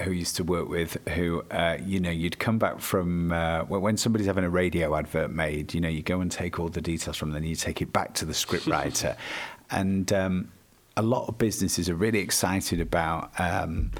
who 0.00 0.10
used 0.10 0.36
to 0.36 0.44
work 0.44 0.68
with 0.68 0.96
who 1.10 1.42
uh, 1.50 1.76
you 1.84 2.00
know 2.00 2.10
you'd 2.10 2.38
come 2.38 2.58
back 2.58 2.80
from 2.80 3.32
uh, 3.32 3.60
when 3.64 3.80
when 3.80 3.96
somebody's 3.96 4.26
having 4.26 4.44
a 4.44 4.50
radio 4.50 4.96
advert 4.96 5.30
made 5.30 5.72
you 5.72 5.80
know 5.80 5.88
you 5.88 6.02
go 6.02 6.20
and 6.20 6.32
take 6.32 6.58
all 6.58 6.68
the 6.68 6.80
details 6.80 7.16
from 7.16 7.30
them 7.30 7.42
then 7.42 7.48
you 7.48 7.54
take 7.54 7.80
it 7.80 7.92
back 7.92 8.12
to 8.14 8.24
the 8.24 8.32
scriptwriter 8.32 9.16
and 9.70 10.12
um, 10.12 10.50
a 10.96 11.02
lot 11.02 11.28
of 11.28 11.38
businesses 11.38 11.88
are 11.88 11.94
really 11.96 12.20
excited 12.20 12.80
about 12.80 13.30
um, 13.40 13.90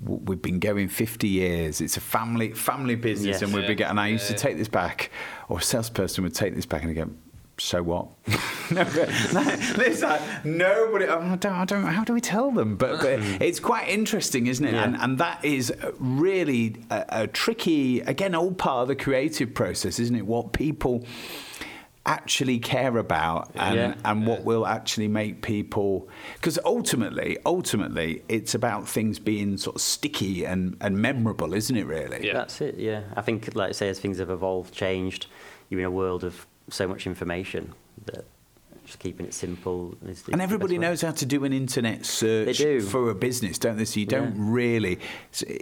We've 0.00 0.42
been 0.42 0.58
going 0.58 0.88
50 0.88 1.28
years. 1.28 1.80
It's 1.80 1.96
a 1.96 2.00
family 2.00 2.52
family 2.52 2.94
business, 2.94 3.40
Yes. 3.40 3.42
and 3.42 3.54
we've 3.54 3.66
been. 3.66 3.86
And 3.86 3.98
I 3.98 4.08
used 4.08 4.26
to 4.26 4.34
take 4.34 4.58
this 4.58 4.68
back, 4.68 5.10
or 5.48 5.58
a 5.60 5.62
salesperson 5.62 6.24
would 6.24 6.34
take 6.34 6.54
this 6.54 6.66
back 6.66 6.82
and 6.82 6.94
go, 6.94 7.08
so 7.56 7.82
what? 7.82 8.08
no, 8.70 8.84
but, 8.84 9.32
like, 10.02 10.44
nobody. 10.44 11.06
I 11.06 11.36
don't, 11.36 11.52
I 11.52 11.64
don't. 11.64 11.84
How 11.84 12.04
do 12.04 12.12
we 12.12 12.20
tell 12.20 12.50
them? 12.50 12.76
But, 12.76 13.00
but 13.00 13.18
it's 13.40 13.60
quite 13.60 13.88
interesting, 13.88 14.46
isn't 14.46 14.64
it? 14.66 14.74
Yeah. 14.74 14.84
And 14.84 14.96
and 14.96 15.18
that 15.18 15.42
is 15.42 15.72
really 15.98 16.76
a, 16.90 17.04
a 17.08 17.26
tricky, 17.26 18.00
again, 18.00 18.34
all 18.34 18.52
part 18.52 18.82
of 18.82 18.88
the 18.88 18.96
creative 18.96 19.54
process, 19.54 19.98
isn't 19.98 20.16
it? 20.16 20.26
What 20.26 20.52
people 20.52 21.06
actually 22.06 22.58
care 22.58 22.98
about 22.98 23.50
and, 23.54 23.76
Yeah. 23.76 23.94
and 24.04 24.26
what 24.26 24.44
will 24.44 24.66
actually 24.66 25.08
make 25.08 25.40
people 25.40 26.06
because 26.34 26.58
ultimately 26.64 27.38
ultimately 27.46 28.22
it's 28.28 28.54
about 28.54 28.86
things 28.86 29.18
being 29.18 29.56
sort 29.56 29.76
of 29.76 29.80
sticky 29.82 30.44
and, 30.44 30.76
and 30.82 30.98
memorable 30.98 31.54
isn't 31.54 31.76
it 31.76 31.86
really 31.86 32.26
Yeah. 32.26 32.34
That's 32.34 32.60
it. 32.60 32.76
Yeah, 32.76 33.02
I 33.16 33.22
think, 33.22 33.54
like 33.54 33.70
I 33.70 33.72
say, 33.72 33.88
as 33.88 33.98
things 34.00 34.18
have 34.18 34.28
evolved, 34.30 34.74
changed, 34.74 35.26
you're 35.70 35.80
in 35.80 35.86
a 35.86 35.90
world 35.90 36.24
of 36.24 36.46
so 36.68 36.86
much 36.86 37.06
information 37.06 37.72
that 38.06 38.24
just 38.84 38.98
keeping 38.98 39.26
it 39.26 39.34
simple. 39.34 39.96
Is, 40.04 40.20
is 40.20 40.28
And 40.28 40.40
the 40.40 40.44
everybody 40.44 40.74
way. 40.74 40.78
knows 40.86 41.00
how 41.02 41.10
to 41.12 41.26
do 41.26 41.44
an 41.44 41.52
internet 41.52 42.04
search 42.04 42.58
do. 42.58 42.80
for 42.80 43.10
a 43.10 43.14
business, 43.14 43.58
don't 43.58 43.76
they? 43.76 43.84
So 43.84 44.00
you 44.00 44.06
don't 44.06 44.34
really, 44.36 44.98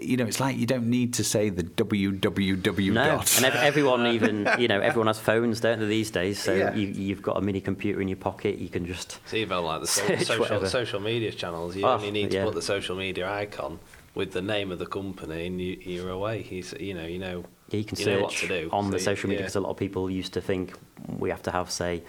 you 0.00 0.16
know, 0.16 0.26
it's 0.26 0.40
like 0.40 0.56
you 0.56 0.66
don't 0.66 0.88
need 0.88 1.14
to 1.14 1.24
say 1.24 1.48
the 1.48 1.62
www 1.62 2.92
No, 2.92 3.04
dot. 3.04 3.36
and 3.36 3.46
ev- 3.46 3.54
everyone 3.56 4.06
even 4.08 4.48
you 4.58 4.68
know 4.68 4.80
everyone 4.80 5.06
has 5.06 5.18
phones, 5.18 5.60
don't 5.60 5.78
they 5.80 5.86
these 5.86 6.10
days? 6.10 6.40
So 6.42 6.54
Yeah. 6.54 6.74
you, 6.74 6.88
you've 6.88 7.22
got 7.22 7.36
a 7.36 7.40
mini 7.40 7.60
computer 7.60 8.00
in 8.00 8.08
your 8.08 8.16
pocket. 8.16 8.58
You 8.58 8.68
can 8.68 8.86
just 8.86 9.18
So 9.26 9.36
even 9.36 9.62
like 9.62 9.80
the 9.80 9.86
social, 10.24 10.66
social 10.66 11.00
media 11.00 11.32
channels, 11.32 11.76
you 11.76 11.84
Oh, 11.84 11.92
only 11.94 12.10
need 12.10 12.30
to 12.32 12.36
yeah. 12.38 12.44
put 12.44 12.54
the 12.54 12.62
social 12.62 12.96
media 12.96 13.30
icon 13.30 13.78
with 14.14 14.32
the 14.32 14.42
name 14.42 14.70
of 14.70 14.78
the 14.78 14.86
company, 14.86 15.46
and 15.46 15.60
you, 15.60 15.78
you're 15.80 16.10
away. 16.10 16.46
You, 16.50 16.58
s- 16.58 16.74
you 16.78 16.92
know, 16.92 17.06
you 17.06 17.18
know, 17.18 17.44
Yeah, 17.70 17.78
you 17.78 17.84
can 17.84 17.96
you 17.98 18.04
search 18.04 18.20
what 18.22 18.32
to 18.32 18.48
do. 18.48 18.68
on 18.72 18.84
So 18.86 18.90
the 18.90 18.98
social 18.98 19.28
media 19.30 19.40
yeah. 19.40 19.44
because 19.46 19.56
a 19.56 19.60
lot 19.60 19.70
of 19.70 19.76
people 19.78 20.10
used 20.10 20.34
to 20.34 20.40
think 20.42 20.74
we 21.18 21.30
have 21.30 21.42
to 21.44 21.50
have, 21.50 21.70
say, 21.70 22.02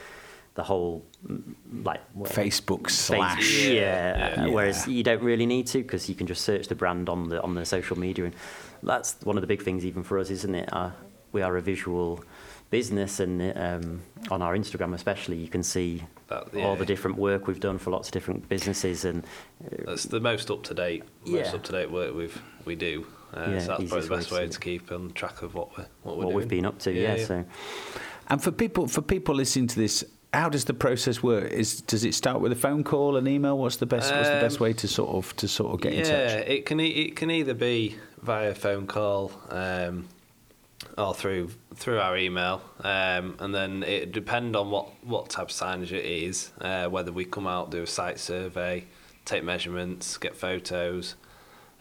the 0.55 0.63
whole 0.63 1.03
mm, 1.27 1.41
like 1.83 2.01
what- 2.13 2.29
Facebook 2.31 2.83
face- 2.89 2.99
slash. 2.99 3.65
Yeah, 3.65 4.33
Yeah. 4.35 4.45
uh, 4.45 4.51
whereas 4.51 4.87
you 4.87 5.03
don't 5.03 5.23
really 5.23 5.45
need 5.45 5.67
to 5.67 5.79
because 5.79 6.07
you 6.09 6.15
can 6.15 6.27
just 6.27 6.43
search 6.43 6.67
the 6.67 6.75
brand 6.75 7.09
on 7.09 7.29
the 7.29 7.41
on 7.41 7.55
the 7.55 7.65
social 7.65 7.97
media, 7.97 8.25
and 8.25 8.35
that's 8.83 9.15
one 9.23 9.37
of 9.37 9.41
the 9.41 9.47
big 9.47 9.63
things 9.63 9.83
even 9.85 10.03
for 10.03 10.19
us, 10.19 10.29
isn't 10.29 10.53
it? 10.55 10.69
Uh, 10.71 10.91
we 11.31 11.41
are 11.41 11.57
a 11.57 11.61
visual 11.61 12.23
business, 12.69 13.19
and 13.19 13.41
um, 13.57 14.01
on 14.31 14.41
our 14.41 14.55
Instagram 14.55 14.93
especially, 14.93 15.37
you 15.37 15.47
can 15.47 15.63
see 15.63 16.03
That- 16.27 16.53
all 16.55 16.75
the 16.75 16.85
different 16.85 17.17
work 17.17 17.47
we've 17.47 17.59
done 17.59 17.77
for 17.79 17.89
lots 17.91 18.07
of 18.09 18.13
different 18.13 18.47
businesses, 18.49 19.05
and 19.05 19.23
That's 19.85 20.03
the 20.05 20.19
most 20.19 20.49
up 20.51 20.63
to 20.63 20.73
date, 20.73 21.03
most 21.25 21.53
up 21.53 21.63
to 21.63 21.71
date 21.71 21.89
work 21.91 22.15
we've 22.15 22.39
we 22.65 22.75
do. 22.75 23.05
Uh, 23.35 23.47
Yeah, 23.49 23.59
so 23.59 23.67
that's 23.77 23.89
probably 23.89 24.07
the 24.07 24.15
best 24.15 24.29
to 24.29 24.35
way 24.35 24.45
do 24.45 24.51
to 24.51 24.59
keep 24.59 24.91
on 24.91 25.11
track 25.13 25.41
of 25.41 25.55
what 25.55 25.75
we're 25.75 25.85
what 26.03 26.17
we're 26.17 26.25
what 26.25 26.31
doing. 26.31 26.35
we've 26.35 26.47
been 26.47 26.65
up 26.67 26.77
to. 26.79 26.91
Yeah, 26.93 27.17
so 27.17 27.43
And 28.29 28.41
for 28.41 28.51
people, 28.51 28.87
for 28.87 29.01
people 29.01 29.33
listening 29.35 29.67
to 29.67 29.75
this, 29.79 30.03
how 30.33 30.49
does 30.49 30.65
the 30.65 30.73
process 30.73 31.21
work? 31.21 31.51
Is 31.51 31.81
does 31.81 32.03
it 32.03 32.13
start 32.15 32.41
with 32.41 32.51
a 32.51 32.55
phone 32.55 32.83
call, 32.83 33.17
an 33.17 33.27
email? 33.27 33.57
What's 33.57 33.77
the 33.77 33.85
best? 33.85 34.13
what's 34.13 34.29
the 34.29 34.35
best 34.41 34.57
Um, 34.59 34.63
way 34.63 34.73
to 34.73 34.87
sort 34.87 35.09
of 35.15 35.35
to 35.37 35.47
sort 35.47 35.73
of 35.73 35.81
get 35.81 35.93
yeah, 35.93 35.99
in 35.99 36.05
touch? 36.05 36.13
Yeah, 36.13 36.53
it 36.53 36.65
can 36.65 36.79
e- 36.79 36.87
it 37.05 37.15
can 37.15 37.29
either 37.31 37.53
be 37.53 37.95
via 38.21 38.55
phone 38.55 38.87
call 38.87 39.31
um, 39.49 40.07
or 40.97 41.13
through 41.13 41.51
through 41.75 41.99
our 41.99 42.17
email, 42.17 42.61
um, 42.83 43.35
and 43.39 43.53
then 43.53 43.83
it 43.83 44.11
depend 44.11 44.55
on 44.55 44.71
what 44.71 44.89
what 45.03 45.29
type 45.29 45.49
of 45.49 45.51
signage 45.55 45.91
it 45.91 46.05
is, 46.05 46.51
uh, 46.61 46.87
whether 46.87 47.11
we 47.11 47.25
come 47.25 47.47
out 47.47 47.69
do 47.69 47.83
a 47.83 47.87
site 47.87 48.19
survey, 48.19 48.85
take 49.25 49.43
measurements, 49.43 50.17
get 50.17 50.35
photos. 50.35 51.15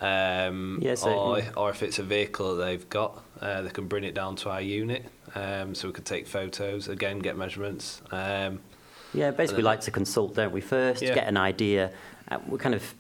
Um, 0.03 0.81
Yeah, 0.83 0.97
or, 1.05 1.41
or 1.57 1.71
if 1.71 1.83
it's 1.83 1.99
a 2.01 2.03
vehicle 2.03 2.57
that 2.57 2.65
they've 2.65 2.89
got, 2.91 3.23
uh, 3.41 3.63
they 3.63 3.71
can 3.71 3.87
bring 3.87 4.03
it 4.03 4.15
down 4.15 4.35
to 4.37 4.51
our 4.51 4.61
unit, 4.61 5.05
um, 5.37 5.75
so 5.77 5.87
we 5.89 5.95
can 5.95 6.03
take 6.05 6.27
photos 6.27 6.89
again, 6.89 7.21
get 7.21 7.37
measurements. 7.39 8.03
Um, 8.11 8.59
Yeah, 9.15 9.31
basically 9.31 9.63
then- 9.63 9.73
like 9.73 9.81
to 9.83 9.91
consult, 9.93 10.35
don't 10.35 10.53
we? 10.53 10.61
First, 10.61 11.03
Yeah. 11.03 11.15
get 11.15 11.29
an 11.29 11.37
idea. 11.37 11.93
Uh, 12.31 12.39
we 12.49 12.59
kind 12.59 12.75
of 12.75 12.95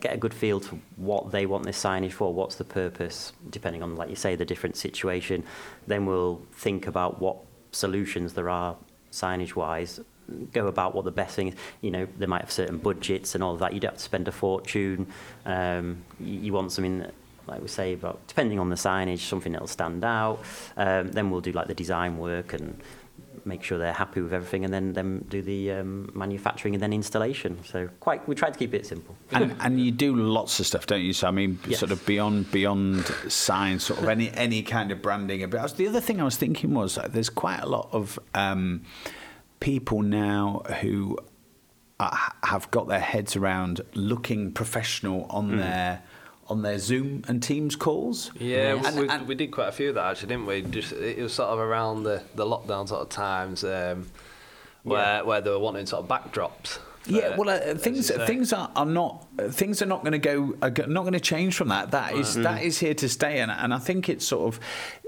get 0.00 0.12
a 0.14 0.16
good 0.16 0.34
feel 0.34 0.58
to 0.60 0.80
what 0.96 1.30
they 1.30 1.46
want 1.46 1.64
this 1.64 1.80
signage 1.82 2.12
for. 2.12 2.34
What's 2.34 2.56
the 2.56 2.64
purpose, 2.64 3.32
depending 3.50 3.82
on, 3.82 3.94
like 3.94 4.10
you 4.10 4.16
say, 4.16 4.34
the 4.34 4.44
different 4.44 4.76
situation. 4.76 5.44
Then 5.86 6.06
we'll 6.06 6.40
think 6.52 6.86
about 6.88 7.20
what 7.20 7.36
solutions 7.70 8.32
there 8.32 8.48
are 8.50 8.76
signage-wise. 9.12 10.00
Go 10.52 10.66
about 10.66 10.94
what 10.94 11.04
the 11.04 11.10
best 11.10 11.36
thing 11.36 11.48
is. 11.48 11.54
You 11.80 11.90
know, 11.90 12.06
they 12.18 12.26
might 12.26 12.42
have 12.42 12.52
certain 12.52 12.78
budgets 12.78 13.34
and 13.34 13.42
all 13.42 13.54
of 13.54 13.60
that. 13.60 13.72
You 13.72 13.80
don't 13.80 13.92
have 13.92 13.98
to 13.98 14.04
spend 14.04 14.28
a 14.28 14.32
fortune. 14.32 15.06
Um, 15.46 16.04
you, 16.20 16.40
you 16.40 16.52
want 16.52 16.72
something. 16.72 16.98
That, 17.00 17.14
like 17.46 17.62
we 17.62 17.68
say, 17.68 17.94
about 17.94 18.20
depending 18.26 18.58
on 18.58 18.68
the 18.68 18.76
signage, 18.76 19.20
something 19.20 19.52
that'll 19.52 19.66
stand 19.68 20.04
out. 20.04 20.40
Um, 20.76 21.12
then 21.12 21.30
we'll 21.30 21.40
do 21.40 21.52
like 21.52 21.66
the 21.66 21.74
design 21.74 22.18
work 22.18 22.52
and 22.52 22.78
make 23.46 23.62
sure 23.62 23.78
they're 23.78 23.94
happy 23.94 24.20
with 24.20 24.34
everything, 24.34 24.64
and 24.66 24.74
then 24.74 24.92
then 24.92 25.24
do 25.30 25.40
the 25.40 25.72
um, 25.72 26.10
manufacturing 26.14 26.74
and 26.74 26.82
then 26.82 26.92
installation. 26.92 27.64
So 27.64 27.88
quite, 28.00 28.28
we 28.28 28.34
try 28.34 28.50
to 28.50 28.58
keep 28.58 28.74
it 28.74 28.84
simple. 28.84 29.16
and 29.32 29.54
and 29.60 29.80
you 29.80 29.90
do 29.90 30.14
lots 30.14 30.60
of 30.60 30.66
stuff, 30.66 30.86
don't 30.86 31.00
you? 31.00 31.14
So 31.14 31.26
I 31.28 31.30
mean, 31.30 31.58
Yes. 31.66 31.78
sort 31.78 31.90
of 31.90 32.04
beyond 32.04 32.50
beyond 32.52 33.06
signs, 33.28 33.84
sort 33.84 34.00
of 34.00 34.08
any 34.10 34.30
any 34.32 34.62
kind 34.62 34.92
of 34.92 35.00
branding. 35.00 35.48
But 35.48 35.74
the 35.78 35.86
other 35.88 36.02
thing 36.02 36.20
I 36.20 36.24
was 36.24 36.36
thinking 36.36 36.74
was 36.74 36.96
that 36.96 37.14
there's 37.14 37.30
quite 37.30 37.60
a 37.60 37.66
lot 37.66 37.88
of 37.92 38.18
um, 38.34 38.82
people 39.60 40.02
now 40.02 40.62
who 40.80 41.18
are, 42.00 42.16
have 42.44 42.70
got 42.70 42.88
their 42.88 43.00
heads 43.00 43.36
around 43.36 43.80
looking 43.94 44.52
professional 44.52 45.24
on 45.30 45.56
their 45.56 46.02
on 46.50 46.62
their 46.62 46.78
Zoom 46.78 47.22
and 47.28 47.42
Teams 47.42 47.76
calls. 47.76 48.30
Yeah, 48.38 48.74
Yes. 48.74 48.96
we, 48.96 49.06
And- 49.08 49.28
we 49.28 49.34
did 49.34 49.50
quite 49.50 49.68
a 49.68 49.72
few 49.72 49.90
of 49.90 49.96
that 49.96 50.06
actually, 50.12 50.28
didn't 50.28 50.46
we? 50.46 50.62
Just 50.62 50.92
it 50.92 51.18
was 51.22 51.34
sort 51.34 51.50
of 51.50 51.58
around 51.58 52.04
the, 52.04 52.22
the 52.36 52.46
lockdown 52.46 52.88
sort 52.88 53.02
of 53.02 53.10
times 53.10 53.64
um, 53.64 54.06
where 54.82 55.16
Yeah. 55.18 55.22
where 55.22 55.40
they 55.42 55.50
were 55.50 55.58
wanting 55.58 55.84
sort 55.86 56.04
of 56.04 56.08
backdrops. 56.08 56.78
Yeah, 57.06 57.36
well, 57.36 57.48
uh, 57.48 57.74
things 57.74 58.10
things 58.26 58.52
are, 58.52 58.70
are 58.76 58.84
not 58.86 59.26
uh, 59.38 59.48
things 59.48 59.80
are 59.82 59.86
not 59.86 60.02
going 60.02 60.12
to 60.12 60.18
go 60.18 60.54
are 60.62 60.70
go- 60.70 60.86
not 60.86 61.02
going 61.02 61.14
to 61.14 61.20
change 61.20 61.54
from 61.56 61.68
that. 61.68 61.90
That 61.90 62.14
is- 62.14 62.34
that 62.36 62.62
is 62.62 62.78
here 62.78 62.94
to 62.94 63.08
stay, 63.08 63.40
and 63.40 63.50
and 63.50 63.72
I 63.74 63.78
think 63.78 64.08
it's 64.08 64.26
sort 64.26 64.54
of 64.54 64.60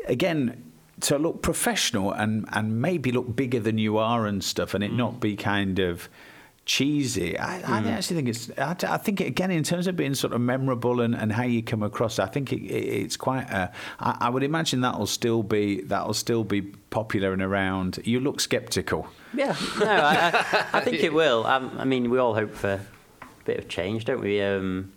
again 0.06 0.69
to 1.02 1.18
look 1.18 1.42
professional 1.42 2.12
and 2.12 2.46
and 2.52 2.80
maybe 2.80 3.12
look 3.12 3.34
bigger 3.34 3.60
than 3.60 3.78
you 3.78 3.98
are 3.98 4.26
and 4.26 4.42
stuff, 4.42 4.74
and 4.74 4.84
it 4.84 4.92
not 4.92 5.20
be 5.20 5.36
kind 5.36 5.78
of 5.78 6.08
cheesy. 6.70 7.36
I, 7.36 7.60
I 7.60 7.88
actually 7.90 8.16
think 8.16 8.28
it's. 8.28 8.50
I, 8.56 8.76
I 8.94 8.96
think 8.96 9.20
again 9.20 9.50
in 9.50 9.64
terms 9.64 9.86
of 9.86 9.96
being 9.96 10.14
sort 10.14 10.32
of 10.32 10.40
memorable 10.40 11.00
and, 11.00 11.14
and 11.14 11.32
how 11.32 11.42
you 11.42 11.62
come 11.62 11.82
across, 11.82 12.18
I 12.18 12.26
think 12.26 12.52
it, 12.52 12.60
it, 12.62 13.02
it's 13.02 13.16
quite. 13.16 13.50
A, 13.50 13.72
I, 13.98 14.16
I 14.20 14.30
would 14.30 14.42
imagine 14.42 14.80
that'll 14.82 15.06
still 15.06 15.42
be 15.42 15.80
that'll 15.82 16.14
still 16.14 16.44
be 16.44 16.62
popular 16.62 17.32
and 17.32 17.42
around. 17.42 17.98
You 18.04 18.20
look 18.20 18.40
sceptical. 18.40 19.08
Yeah, 19.34 19.56
no, 19.78 19.86
I, 19.86 20.30
I, 20.32 20.66
I 20.74 20.80
think 20.80 21.02
it 21.02 21.12
will. 21.22 21.46
Um, 21.46 21.72
I 21.78 21.84
mean, 21.84 22.10
we 22.10 22.18
all 22.18 22.34
hope 22.34 22.54
for 22.54 22.74
a 22.74 23.26
bit 23.44 23.58
of 23.58 23.68
change, 23.68 24.04
don't 24.04 24.20
we? 24.20 24.40
Um, 24.40 24.92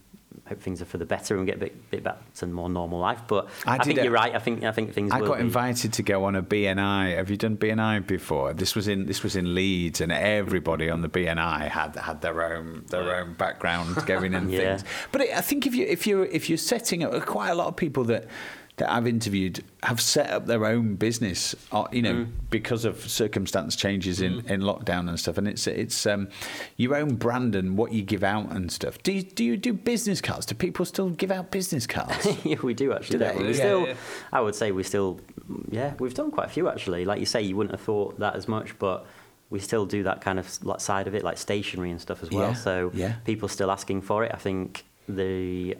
hope 0.53 0.61
things 0.61 0.81
are 0.81 0.85
for 0.85 0.97
the 0.97 1.05
better 1.05 1.37
and 1.37 1.45
get 1.45 1.55
a 1.55 1.59
bit, 1.59 1.89
bit 1.91 2.03
back 2.03 2.33
to 2.35 2.47
more 2.47 2.69
normal 2.69 2.99
life. 2.99 3.21
But 3.27 3.49
I 3.65 3.75
I, 3.75 3.83
think 3.83 3.97
a- 3.97 4.01
uh, 4.01 4.03
you're 4.05 4.13
right. 4.13 4.33
I 4.35 4.39
think 4.39 4.63
I 4.63 4.71
think 4.71 4.93
things. 4.93 5.11
I 5.11 5.19
got 5.19 5.37
be. 5.37 5.41
invited 5.43 5.93
to 5.93 6.03
go 6.03 6.23
on 6.25 6.35
a 6.35 6.43
BNI. 6.43 7.15
Have 7.17 7.29
you 7.29 7.37
done 7.37 7.57
BNI 7.57 8.05
before? 8.07 8.53
This 8.53 8.75
was 8.75 8.87
in 8.87 9.05
this 9.05 9.23
was 9.23 9.35
in 9.35 9.53
Leeds, 9.55 10.01
and 10.01 10.11
everybody 10.11 10.89
on 10.89 11.01
the 11.01 11.09
BNI 11.09 11.67
had 11.69 11.95
had 11.95 12.21
their 12.21 12.43
own 12.55 12.85
their 12.89 13.15
own 13.15 13.33
background 13.33 13.95
going 14.05 14.33
and 14.33 14.51
Yeah. 14.53 14.77
things. 14.77 14.83
But 15.11 15.21
it, 15.21 15.35
I 15.37 15.41
think 15.41 15.65
if 15.65 15.75
you 15.75 15.85
if 15.87 16.05
you 16.07 16.23
if 16.23 16.49
you're 16.49 16.57
setting 16.57 17.03
up, 17.03 17.25
quite 17.25 17.49
a 17.49 17.55
lot 17.55 17.67
of 17.67 17.75
people 17.75 18.03
that 18.05 18.27
that 18.77 18.91
I've 18.91 19.05
interviewed 19.05 19.63
have 19.83 20.01
set 20.01 20.31
up 20.31 20.47
their 20.47 20.65
own 20.65 20.95
business, 20.95 21.55
uh, 21.71 21.85
you 21.91 22.01
know, 22.01 22.25
because 22.49 22.85
of 22.85 23.07
circumstance 23.07 23.75
changes 23.75 24.19
in, 24.19 24.39
in 24.47 24.61
lockdown 24.61 25.07
and 25.09 25.19
stuff. 25.19 25.37
And 25.37 25.47
it's 25.47 25.67
it's 25.67 26.07
um, 26.07 26.27
your 26.77 26.95
own 26.95 27.15
brand 27.15 27.53
and 27.53 27.77
what 27.77 27.91
you 27.91 28.01
give 28.01 28.23
out 28.23 28.51
and 28.51 28.71
stuff. 28.71 29.01
Do 29.03 29.11
you, 29.11 29.21
do 29.21 29.43
you 29.43 29.57
do 29.57 29.73
business 29.73 30.21
cards? 30.21 30.47
Do 30.47 30.55
people 30.55 30.85
still 30.85 31.09
give 31.11 31.29
out 31.29 31.51
business 31.51 31.85
cards? 31.85 32.27
yeah, 32.43 32.55
we 32.63 32.73
do 32.73 32.93
actually. 32.93 33.19
Do 33.19 33.31
we? 33.37 33.47
Yeah, 33.49 33.53
still, 33.53 33.87
yeah. 33.87 33.93
I 34.31 34.41
would 34.41 34.55
say 34.55 34.71
we 34.71 34.81
still, 34.83 35.19
yeah, 35.69 35.93
we've 35.99 36.15
done 36.15 36.31
quite 36.31 36.47
a 36.47 36.51
few 36.51 36.67
actually. 36.67 37.05
Like 37.05 37.19
you 37.19 37.27
say, 37.27 37.43
you 37.43 37.55
wouldn't 37.55 37.75
have 37.75 37.85
thought 37.85 38.17
that 38.19 38.35
as 38.35 38.47
much, 38.47 38.77
but 38.79 39.05
we 39.51 39.59
still 39.59 39.85
do 39.85 40.01
that 40.01 40.21
kind 40.21 40.39
of 40.39 40.49
side 40.79 41.07
of 41.07 41.13
it, 41.13 41.23
like 41.23 41.37
stationery 41.37 41.91
and 41.91 42.01
stuff 42.01 42.23
as 42.23 42.31
well. 42.31 42.49
Yeah, 42.49 42.53
So 42.55 42.91
yeah. 42.95 43.13
people 43.23 43.47
still 43.47 43.69
asking 43.69 44.01
for 44.01 44.23
it. 44.23 44.31
I 44.33 44.37
think 44.37 44.83
the, 45.07 45.77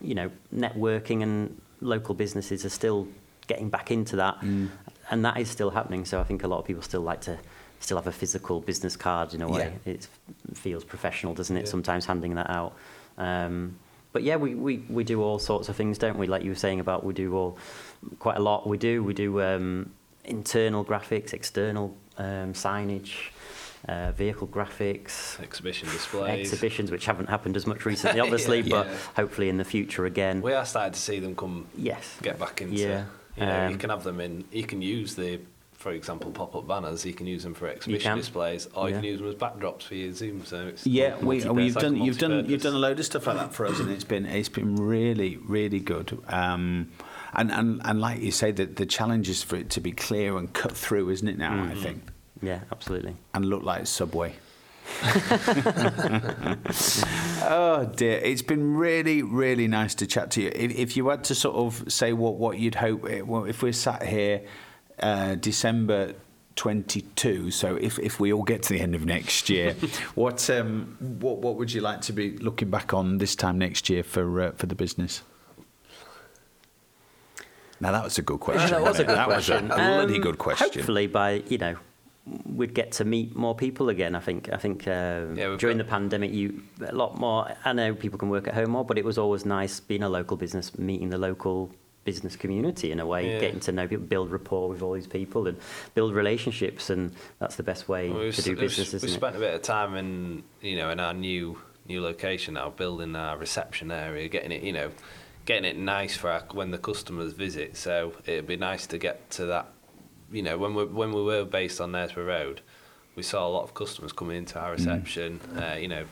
you 0.00 0.14
know, 0.16 0.32
networking 0.52 1.22
and 1.22 1.60
local 1.84 2.14
businesses 2.14 2.64
are 2.64 2.70
still 2.70 3.06
getting 3.46 3.68
back 3.68 3.90
into 3.90 4.16
that, 4.16 4.40
Mm. 4.40 4.70
and 5.10 5.24
that 5.24 5.36
is 5.38 5.48
still 5.50 5.70
happening. 5.70 6.04
So 6.04 6.18
I 6.18 6.24
think 6.24 6.42
a 6.44 6.48
lot 6.48 6.58
of 6.58 6.64
people 6.64 6.82
still 6.82 7.02
like 7.02 7.20
to 7.22 7.38
still 7.80 7.98
have 7.98 8.06
a 8.06 8.12
physical 8.12 8.60
business 8.60 8.96
card 8.96 9.34
in 9.34 9.42
a 9.42 9.48
way. 9.48 9.74
It 9.84 10.08
feels 10.54 10.84
professional, 10.84 11.34
doesn't 11.34 11.54
it? 11.56 11.64
Yeah. 11.66 11.70
Sometimes 11.70 12.06
handing 12.06 12.34
that 12.36 12.48
out. 12.48 12.72
Um, 13.18 13.76
but 14.12 14.22
yeah, 14.22 14.36
we, 14.36 14.54
we, 14.54 14.78
we 14.88 15.04
do 15.04 15.22
all 15.22 15.38
sorts 15.38 15.68
of 15.68 15.76
things, 15.76 15.98
don't 15.98 16.16
we? 16.18 16.26
Like 16.26 16.42
you 16.42 16.50
were 16.50 16.54
saying 16.66 16.80
about, 16.80 17.04
we 17.04 17.12
do 17.12 17.34
all 17.36 17.58
quite 18.18 18.36
a 18.38 18.40
lot. 18.40 18.66
We 18.66 18.78
do 18.78 19.04
we 19.04 19.12
do 19.12 19.42
um, 19.42 19.90
internal 20.24 20.82
graphics, 20.84 21.34
external 21.34 21.94
um, 22.16 22.54
signage, 22.54 23.12
uh, 23.88 24.12
vehicle 24.12 24.46
graphics, 24.48 25.40
exhibition 25.42 25.88
displays. 25.90 26.40
exhibitions, 26.40 26.90
which 26.90 27.06
haven't 27.06 27.28
happened 27.28 27.56
as 27.56 27.66
much 27.66 27.84
recently, 27.92 28.20
obviously, 28.20 28.60
Yeah. 28.60 28.70
but 28.70 28.86
Yeah. 28.86 28.96
hopefully 29.16 29.48
in 29.48 29.56
the 29.58 29.64
future 29.64 30.06
again. 30.06 30.40
We 30.42 30.52
are 30.54 30.64
starting 30.66 30.92
to 30.94 31.00
see 31.00 31.18
them 31.20 31.34
come 31.36 31.66
yes. 31.76 32.16
get 32.22 32.38
back 32.38 32.60
into. 32.62 32.76
Yeah, 32.76 33.04
You 33.36 33.46
know, 33.46 33.66
you 33.68 33.72
um, 33.74 33.78
can 33.78 33.90
have 33.90 34.04
them 34.04 34.20
in. 34.20 34.44
You 34.52 34.64
can 34.64 34.80
use 34.80 35.14
the, 35.16 35.40
for 35.72 35.90
example, 35.92 36.30
pop-up 36.30 36.66
banners. 36.66 37.04
You 37.04 37.12
can 37.12 37.26
use 37.26 37.42
them 37.42 37.52
for 37.52 37.68
exhibition 37.68 38.16
displays, 38.16 38.68
or 38.74 38.88
you 38.88 38.94
Yeah. 38.94 39.00
can 39.00 39.08
use 39.10 39.18
them 39.20 39.28
as 39.28 39.34
backdrops 39.34 39.82
for 39.82 39.94
your 39.96 40.12
Zoom. 40.14 40.44
So 40.46 40.68
it's 40.68 40.86
Yeah, 40.86 41.16
we, 41.18 41.44
we've 41.44 41.74
like 41.76 41.82
done 41.82 41.96
you've 41.96 42.18
done 42.18 42.48
you've 42.48 42.62
done 42.62 42.74
a 42.74 42.78
load 42.78 42.98
of 43.00 43.04
stuff 43.04 43.26
like 43.26 43.36
that 43.36 43.52
for 43.52 43.66
us, 43.66 43.80
and 43.80 43.90
it's 43.90 44.04
been 44.04 44.24
it's 44.24 44.48
been 44.48 44.76
really 44.76 45.36
really 45.36 45.80
good. 45.80 46.18
Um, 46.28 46.90
and, 47.34 47.50
and 47.50 47.80
and 47.84 48.00
like 48.00 48.20
you 48.20 48.30
say, 48.30 48.50
the 48.52 48.64
the 48.64 48.86
challenge 48.86 49.28
is 49.28 49.42
for 49.42 49.56
it 49.56 49.68
to 49.70 49.80
be 49.80 49.90
clear 49.92 50.38
and 50.38 50.50
cut 50.52 50.72
through, 50.76 51.10
isn't 51.10 51.28
it? 51.28 51.36
Now 51.36 51.50
Mm-hmm. 51.52 51.78
I 51.78 51.82
think, 51.82 52.02
Yeah, 52.44 52.60
absolutely. 52.72 53.16
and 53.34 53.44
look 53.44 53.62
like 53.62 53.86
Subway. 53.86 54.34
oh 57.42 57.90
dear, 57.96 58.18
it's 58.18 58.42
been 58.42 58.76
really 58.76 59.22
really 59.22 59.66
nice 59.66 59.94
to 59.96 60.06
chat 60.06 60.30
to 60.32 60.42
you. 60.42 60.52
If, 60.54 60.74
if 60.76 60.96
you 60.96 61.08
had 61.08 61.24
to 61.24 61.34
sort 61.34 61.56
of 61.56 61.90
say 61.92 62.12
what 62.12 62.34
what 62.36 62.58
you'd 62.58 62.74
hope, 62.76 63.08
it, 63.08 63.26
well, 63.26 63.44
if 63.44 63.62
we're 63.62 63.72
sat 63.72 64.02
here, 64.06 64.42
uh, 65.00 65.36
December 65.36 66.14
22. 66.56 67.50
So 67.50 67.76
if, 67.76 67.98
if 67.98 68.20
we 68.20 68.32
all 68.32 68.42
get 68.44 68.62
to 68.64 68.74
the 68.74 68.80
end 68.80 68.94
of 68.94 69.04
next 69.04 69.48
year, 69.50 69.72
what 70.14 70.48
um, 70.50 70.96
what 71.20 71.38
what 71.38 71.56
would 71.56 71.72
you 71.72 71.80
like 71.80 72.00
to 72.02 72.12
be 72.12 72.36
looking 72.38 72.70
back 72.70 72.94
on 72.94 73.18
this 73.18 73.34
time 73.34 73.58
next 73.58 73.88
year 73.88 74.02
for 74.02 74.40
uh, 74.40 74.52
for 74.52 74.66
the 74.66 74.74
business? 74.74 75.22
Now 77.80 77.92
that 77.92 78.04
was 78.04 78.18
a 78.18 78.22
good 78.22 78.40
question. 78.40 78.70
that 78.70 78.82
was 78.82 79.00
a 79.00 79.04
good 79.04 79.16
that 79.16 79.26
question. 79.26 79.68
was 79.68 79.76
a 79.78 79.82
bloody 79.82 80.16
Um, 80.16 80.20
good 80.20 80.38
question. 80.38 80.70
Hopefully, 80.72 81.06
by 81.06 81.42
you 81.48 81.58
know, 81.58 81.76
we'd 82.46 82.74
get 82.74 82.92
to 82.92 83.04
meet 83.04 83.34
more 83.36 83.54
people 83.54 83.88
again. 83.88 84.14
I 84.14 84.20
think. 84.20 84.50
I 84.52 84.56
think 84.56 84.86
um, 84.88 85.36
Yeah, 85.36 85.56
during 85.58 85.76
got- 85.78 85.84
the 85.86 85.90
pandemic, 85.90 86.32
you 86.32 86.62
a 86.86 86.94
lot 86.94 87.18
more. 87.18 87.54
I 87.64 87.72
know 87.72 87.94
people 87.94 88.18
can 88.18 88.28
work 88.30 88.48
at 88.48 88.54
home 88.54 88.70
more, 88.70 88.84
but 88.84 88.98
it 88.98 89.04
was 89.04 89.18
always 89.18 89.44
nice 89.44 89.80
being 89.80 90.02
a 90.02 90.08
local 90.08 90.36
business, 90.36 90.76
meeting 90.78 91.10
the 91.10 91.18
local 91.18 91.70
business 92.04 92.36
community 92.36 92.90
in 92.92 93.00
a 93.00 93.06
way, 93.06 93.32
Yeah. 93.32 93.40
getting 93.40 93.60
to 93.60 93.72
know 93.72 93.88
people, 93.88 94.04
build 94.04 94.30
rapport 94.30 94.68
with 94.68 94.82
all 94.82 94.92
these 94.92 95.06
people, 95.06 95.46
and 95.48 95.56
build 95.94 96.12
relationships, 96.14 96.90
and 96.90 97.12
that's 97.38 97.56
the 97.56 97.62
best 97.62 97.88
way 97.88 98.10
Well, 98.10 98.30
to 98.30 98.42
do 98.42 98.54
business, 98.56 98.92
it? 98.92 99.08
spent 99.08 99.36
a 99.36 99.38
bit 99.38 99.54
of 99.54 99.62
time 99.62 99.94
in 99.96 100.42
you 100.60 100.76
know 100.76 100.90
in 100.90 101.00
our 101.00 101.14
new 101.14 101.58
new 101.86 102.00
location 102.02 102.54
now, 102.54 102.70
building 102.70 103.14
our 103.16 103.36
reception 103.36 103.90
area, 103.90 104.28
getting 104.28 104.52
it 104.52 104.62
you 104.62 104.72
know, 104.72 104.90
getting 105.44 105.64
it 105.66 105.76
nice 105.78 106.16
for 106.16 106.30
our, 106.30 106.40
when 106.52 106.70
the 106.70 106.78
customers 106.78 107.32
visit. 107.34 107.76
So 107.76 108.12
it'd 108.26 108.46
be 108.46 108.56
nice 108.56 108.86
to 108.88 108.96
get 108.98 109.28
to 109.32 109.46
that. 109.46 109.66
You 110.32 110.42
know, 110.42 110.58
when 110.58 110.74
we 110.74 110.84
when 110.84 111.12
we 111.12 111.22
were 111.22 111.44
based 111.44 111.80
on 111.80 111.92
Knaresborough 111.92 112.26
Road, 112.26 112.60
we 113.16 113.22
saw 113.22 113.46
a 113.46 113.50
lot 113.50 113.62
of 113.64 113.74
customers 113.74 114.12
coming 114.12 114.36
into 114.36 114.58
our 114.58 114.72
reception. 114.72 115.40
Uh, 115.56 115.76
you 115.76 115.88
know. 115.88 116.04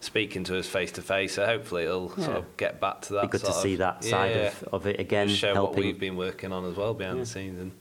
Speaking 0.00 0.44
to 0.44 0.58
us 0.58 0.66
face 0.66 0.92
to 0.92 1.00
face, 1.00 1.32
so 1.32 1.46
hopefully 1.46 1.84
it'll 1.84 2.10
sort 2.10 2.36
of 2.36 2.56
get 2.58 2.78
back 2.78 3.00
to 3.02 3.14
that. 3.14 3.22
Be 3.22 3.28
good 3.28 3.40
to 3.40 3.52
sort 3.52 3.62
see 3.62 3.76
that 3.76 4.04
side 4.04 4.32
yeah, 4.36 4.42
of, 4.48 4.64
of 4.70 4.86
it 4.86 5.00
again, 5.00 5.28
just 5.28 5.40
show 5.40 5.54
what 5.62 5.74
we've 5.76 5.98
been 5.98 6.18
working 6.18 6.52
on 6.52 6.66
as 6.66 6.76
well 6.76 6.92
behind 6.92 7.16
Yeah. 7.16 7.22
the 7.24 7.26
scenes. 7.30 7.58
And 7.58 7.72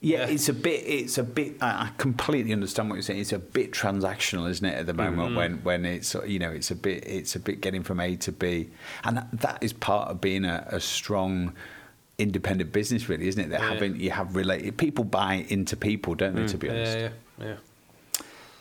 Yeah, 0.00 0.18
Yeah. 0.18 0.26
it's 0.34 0.48
a 0.48 0.52
bit. 0.52 0.84
It's 0.86 1.18
a 1.18 1.24
bit. 1.24 1.56
I 1.60 1.66
I 1.86 1.90
completely 1.98 2.52
understand 2.52 2.88
what 2.88 2.94
you're 2.94 3.02
saying. 3.02 3.18
It's 3.18 3.32
a 3.32 3.40
bit 3.40 3.72
transactional, 3.72 4.48
isn't 4.48 4.64
it? 4.64 4.78
At 4.78 4.86
the 4.86 4.94
moment, 4.94 5.30
Mm-hmm. 5.30 5.34
when 5.36 5.52
when 5.64 5.84
it's 5.84 6.14
you 6.24 6.38
know, 6.38 6.52
it's 6.52 6.70
a 6.70 6.76
bit. 6.76 7.02
It's 7.04 7.34
a 7.34 7.40
bit 7.40 7.60
getting 7.60 7.82
from 7.82 7.98
A 7.98 8.14
to 8.14 8.30
B, 8.30 8.70
and 9.02 9.16
that, 9.16 9.26
that 9.40 9.58
is 9.60 9.72
part 9.72 10.10
of 10.10 10.20
being 10.20 10.44
a, 10.44 10.64
a 10.70 10.78
strong, 10.78 11.52
independent 12.18 12.72
business, 12.72 13.08
really, 13.08 13.26
isn't 13.28 13.42
it? 13.42 13.50
That 13.50 13.60
Yeah. 13.60 13.68
having 13.72 14.00
you 14.00 14.10
have 14.10 14.36
related 14.36 14.76
people 14.76 15.04
buy 15.04 15.44
into 15.48 15.76
people, 15.76 16.14
don't 16.14 16.34
they? 16.34 16.46
To 16.46 16.56
be 16.58 16.68
honest. 16.70 16.96
Mm. 16.96 17.00
yeah, 17.00 17.08
yeah, 17.40 17.46
yeah. 17.46 17.54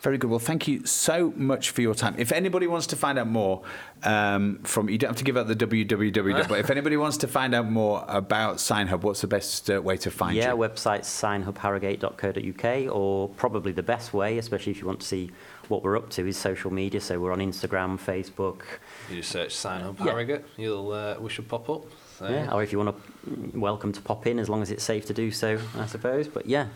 Very 0.02 0.18
good. 0.18 0.30
Well, 0.30 0.40
thank 0.40 0.68
you 0.68 0.86
so 0.86 1.32
much 1.38 1.70
for 1.70 1.82
your 1.82 1.96
time. 1.96 2.16
If 2.18 2.34
anybody 2.34 2.68
wants 2.68 2.88
to 2.88 2.98
find 2.98 3.18
out 3.18 3.28
more 3.30 3.62
um, 4.04 4.60
from, 4.64 4.90
you 4.90 4.98
don't 4.98 5.12
have 5.12 5.18
to 5.20 5.24
give 5.24 5.38
out 5.38 5.48
the 5.48 5.56
www, 5.56 6.50
but 6.50 6.60
if 6.60 6.70
anybody 6.78 6.98
wants 6.98 7.16
to 7.18 7.28
find 7.30 7.56
out 7.56 7.72
more 7.72 8.04
about 8.10 8.58
SignHub, 8.58 9.04
what's 9.04 9.22
the 9.22 9.28
best 9.28 9.72
uh, 9.72 9.82
way 9.82 9.96
to 9.96 10.12
find 10.12 10.36
yeah, 10.36 10.50
you? 10.52 10.58
website 10.58 11.06
signhubharrogate.co.uk, 11.06 12.94
or 12.94 13.30
probably 13.30 13.72
the 13.72 13.84
best 13.84 14.14
way, 14.14 14.38
especially 14.38 14.72
if 14.72 14.82
you 14.82 14.88
want 14.88 15.00
to 15.00 15.08
see 15.08 15.32
what 15.70 15.84
we're 15.84 15.96
up 15.96 16.10
to, 16.10 16.28
is 16.28 16.36
social 16.36 16.70
media. 16.72 17.00
So 17.00 17.18
we're 17.20 17.32
on 17.32 17.40
Instagram, 17.40 17.98
Facebook, 17.98 18.64
You 19.10 19.18
just 19.18 19.32
search 19.32 19.56
Sign 19.56 19.82
Hub 19.82 19.98
Yeah. 20.00 20.06
Harrogate, 20.08 20.46
you'll 20.58 20.92
uh, 20.92 21.16
we 21.18 21.30
should 21.30 21.48
pop 21.48 21.70
up. 21.70 21.86
So, 22.18 22.28
yeah, 22.30 22.52
or 22.54 22.62
if 22.62 22.72
you 22.72 22.78
want 22.80 22.96
to, 22.96 23.60
welcome 23.60 23.92
to 23.92 24.02
pop 24.02 24.28
in 24.28 24.40
as 24.40 24.50
long 24.50 24.62
as 24.62 24.70
it's 24.72 24.84
safe 24.84 25.06
to 25.08 25.14
do 25.14 25.32
so, 25.32 25.60
I 25.78 25.88
suppose. 25.88 26.28
But 26.28 26.46
yeah, 26.46 26.68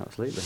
absolutely. 0.00 0.42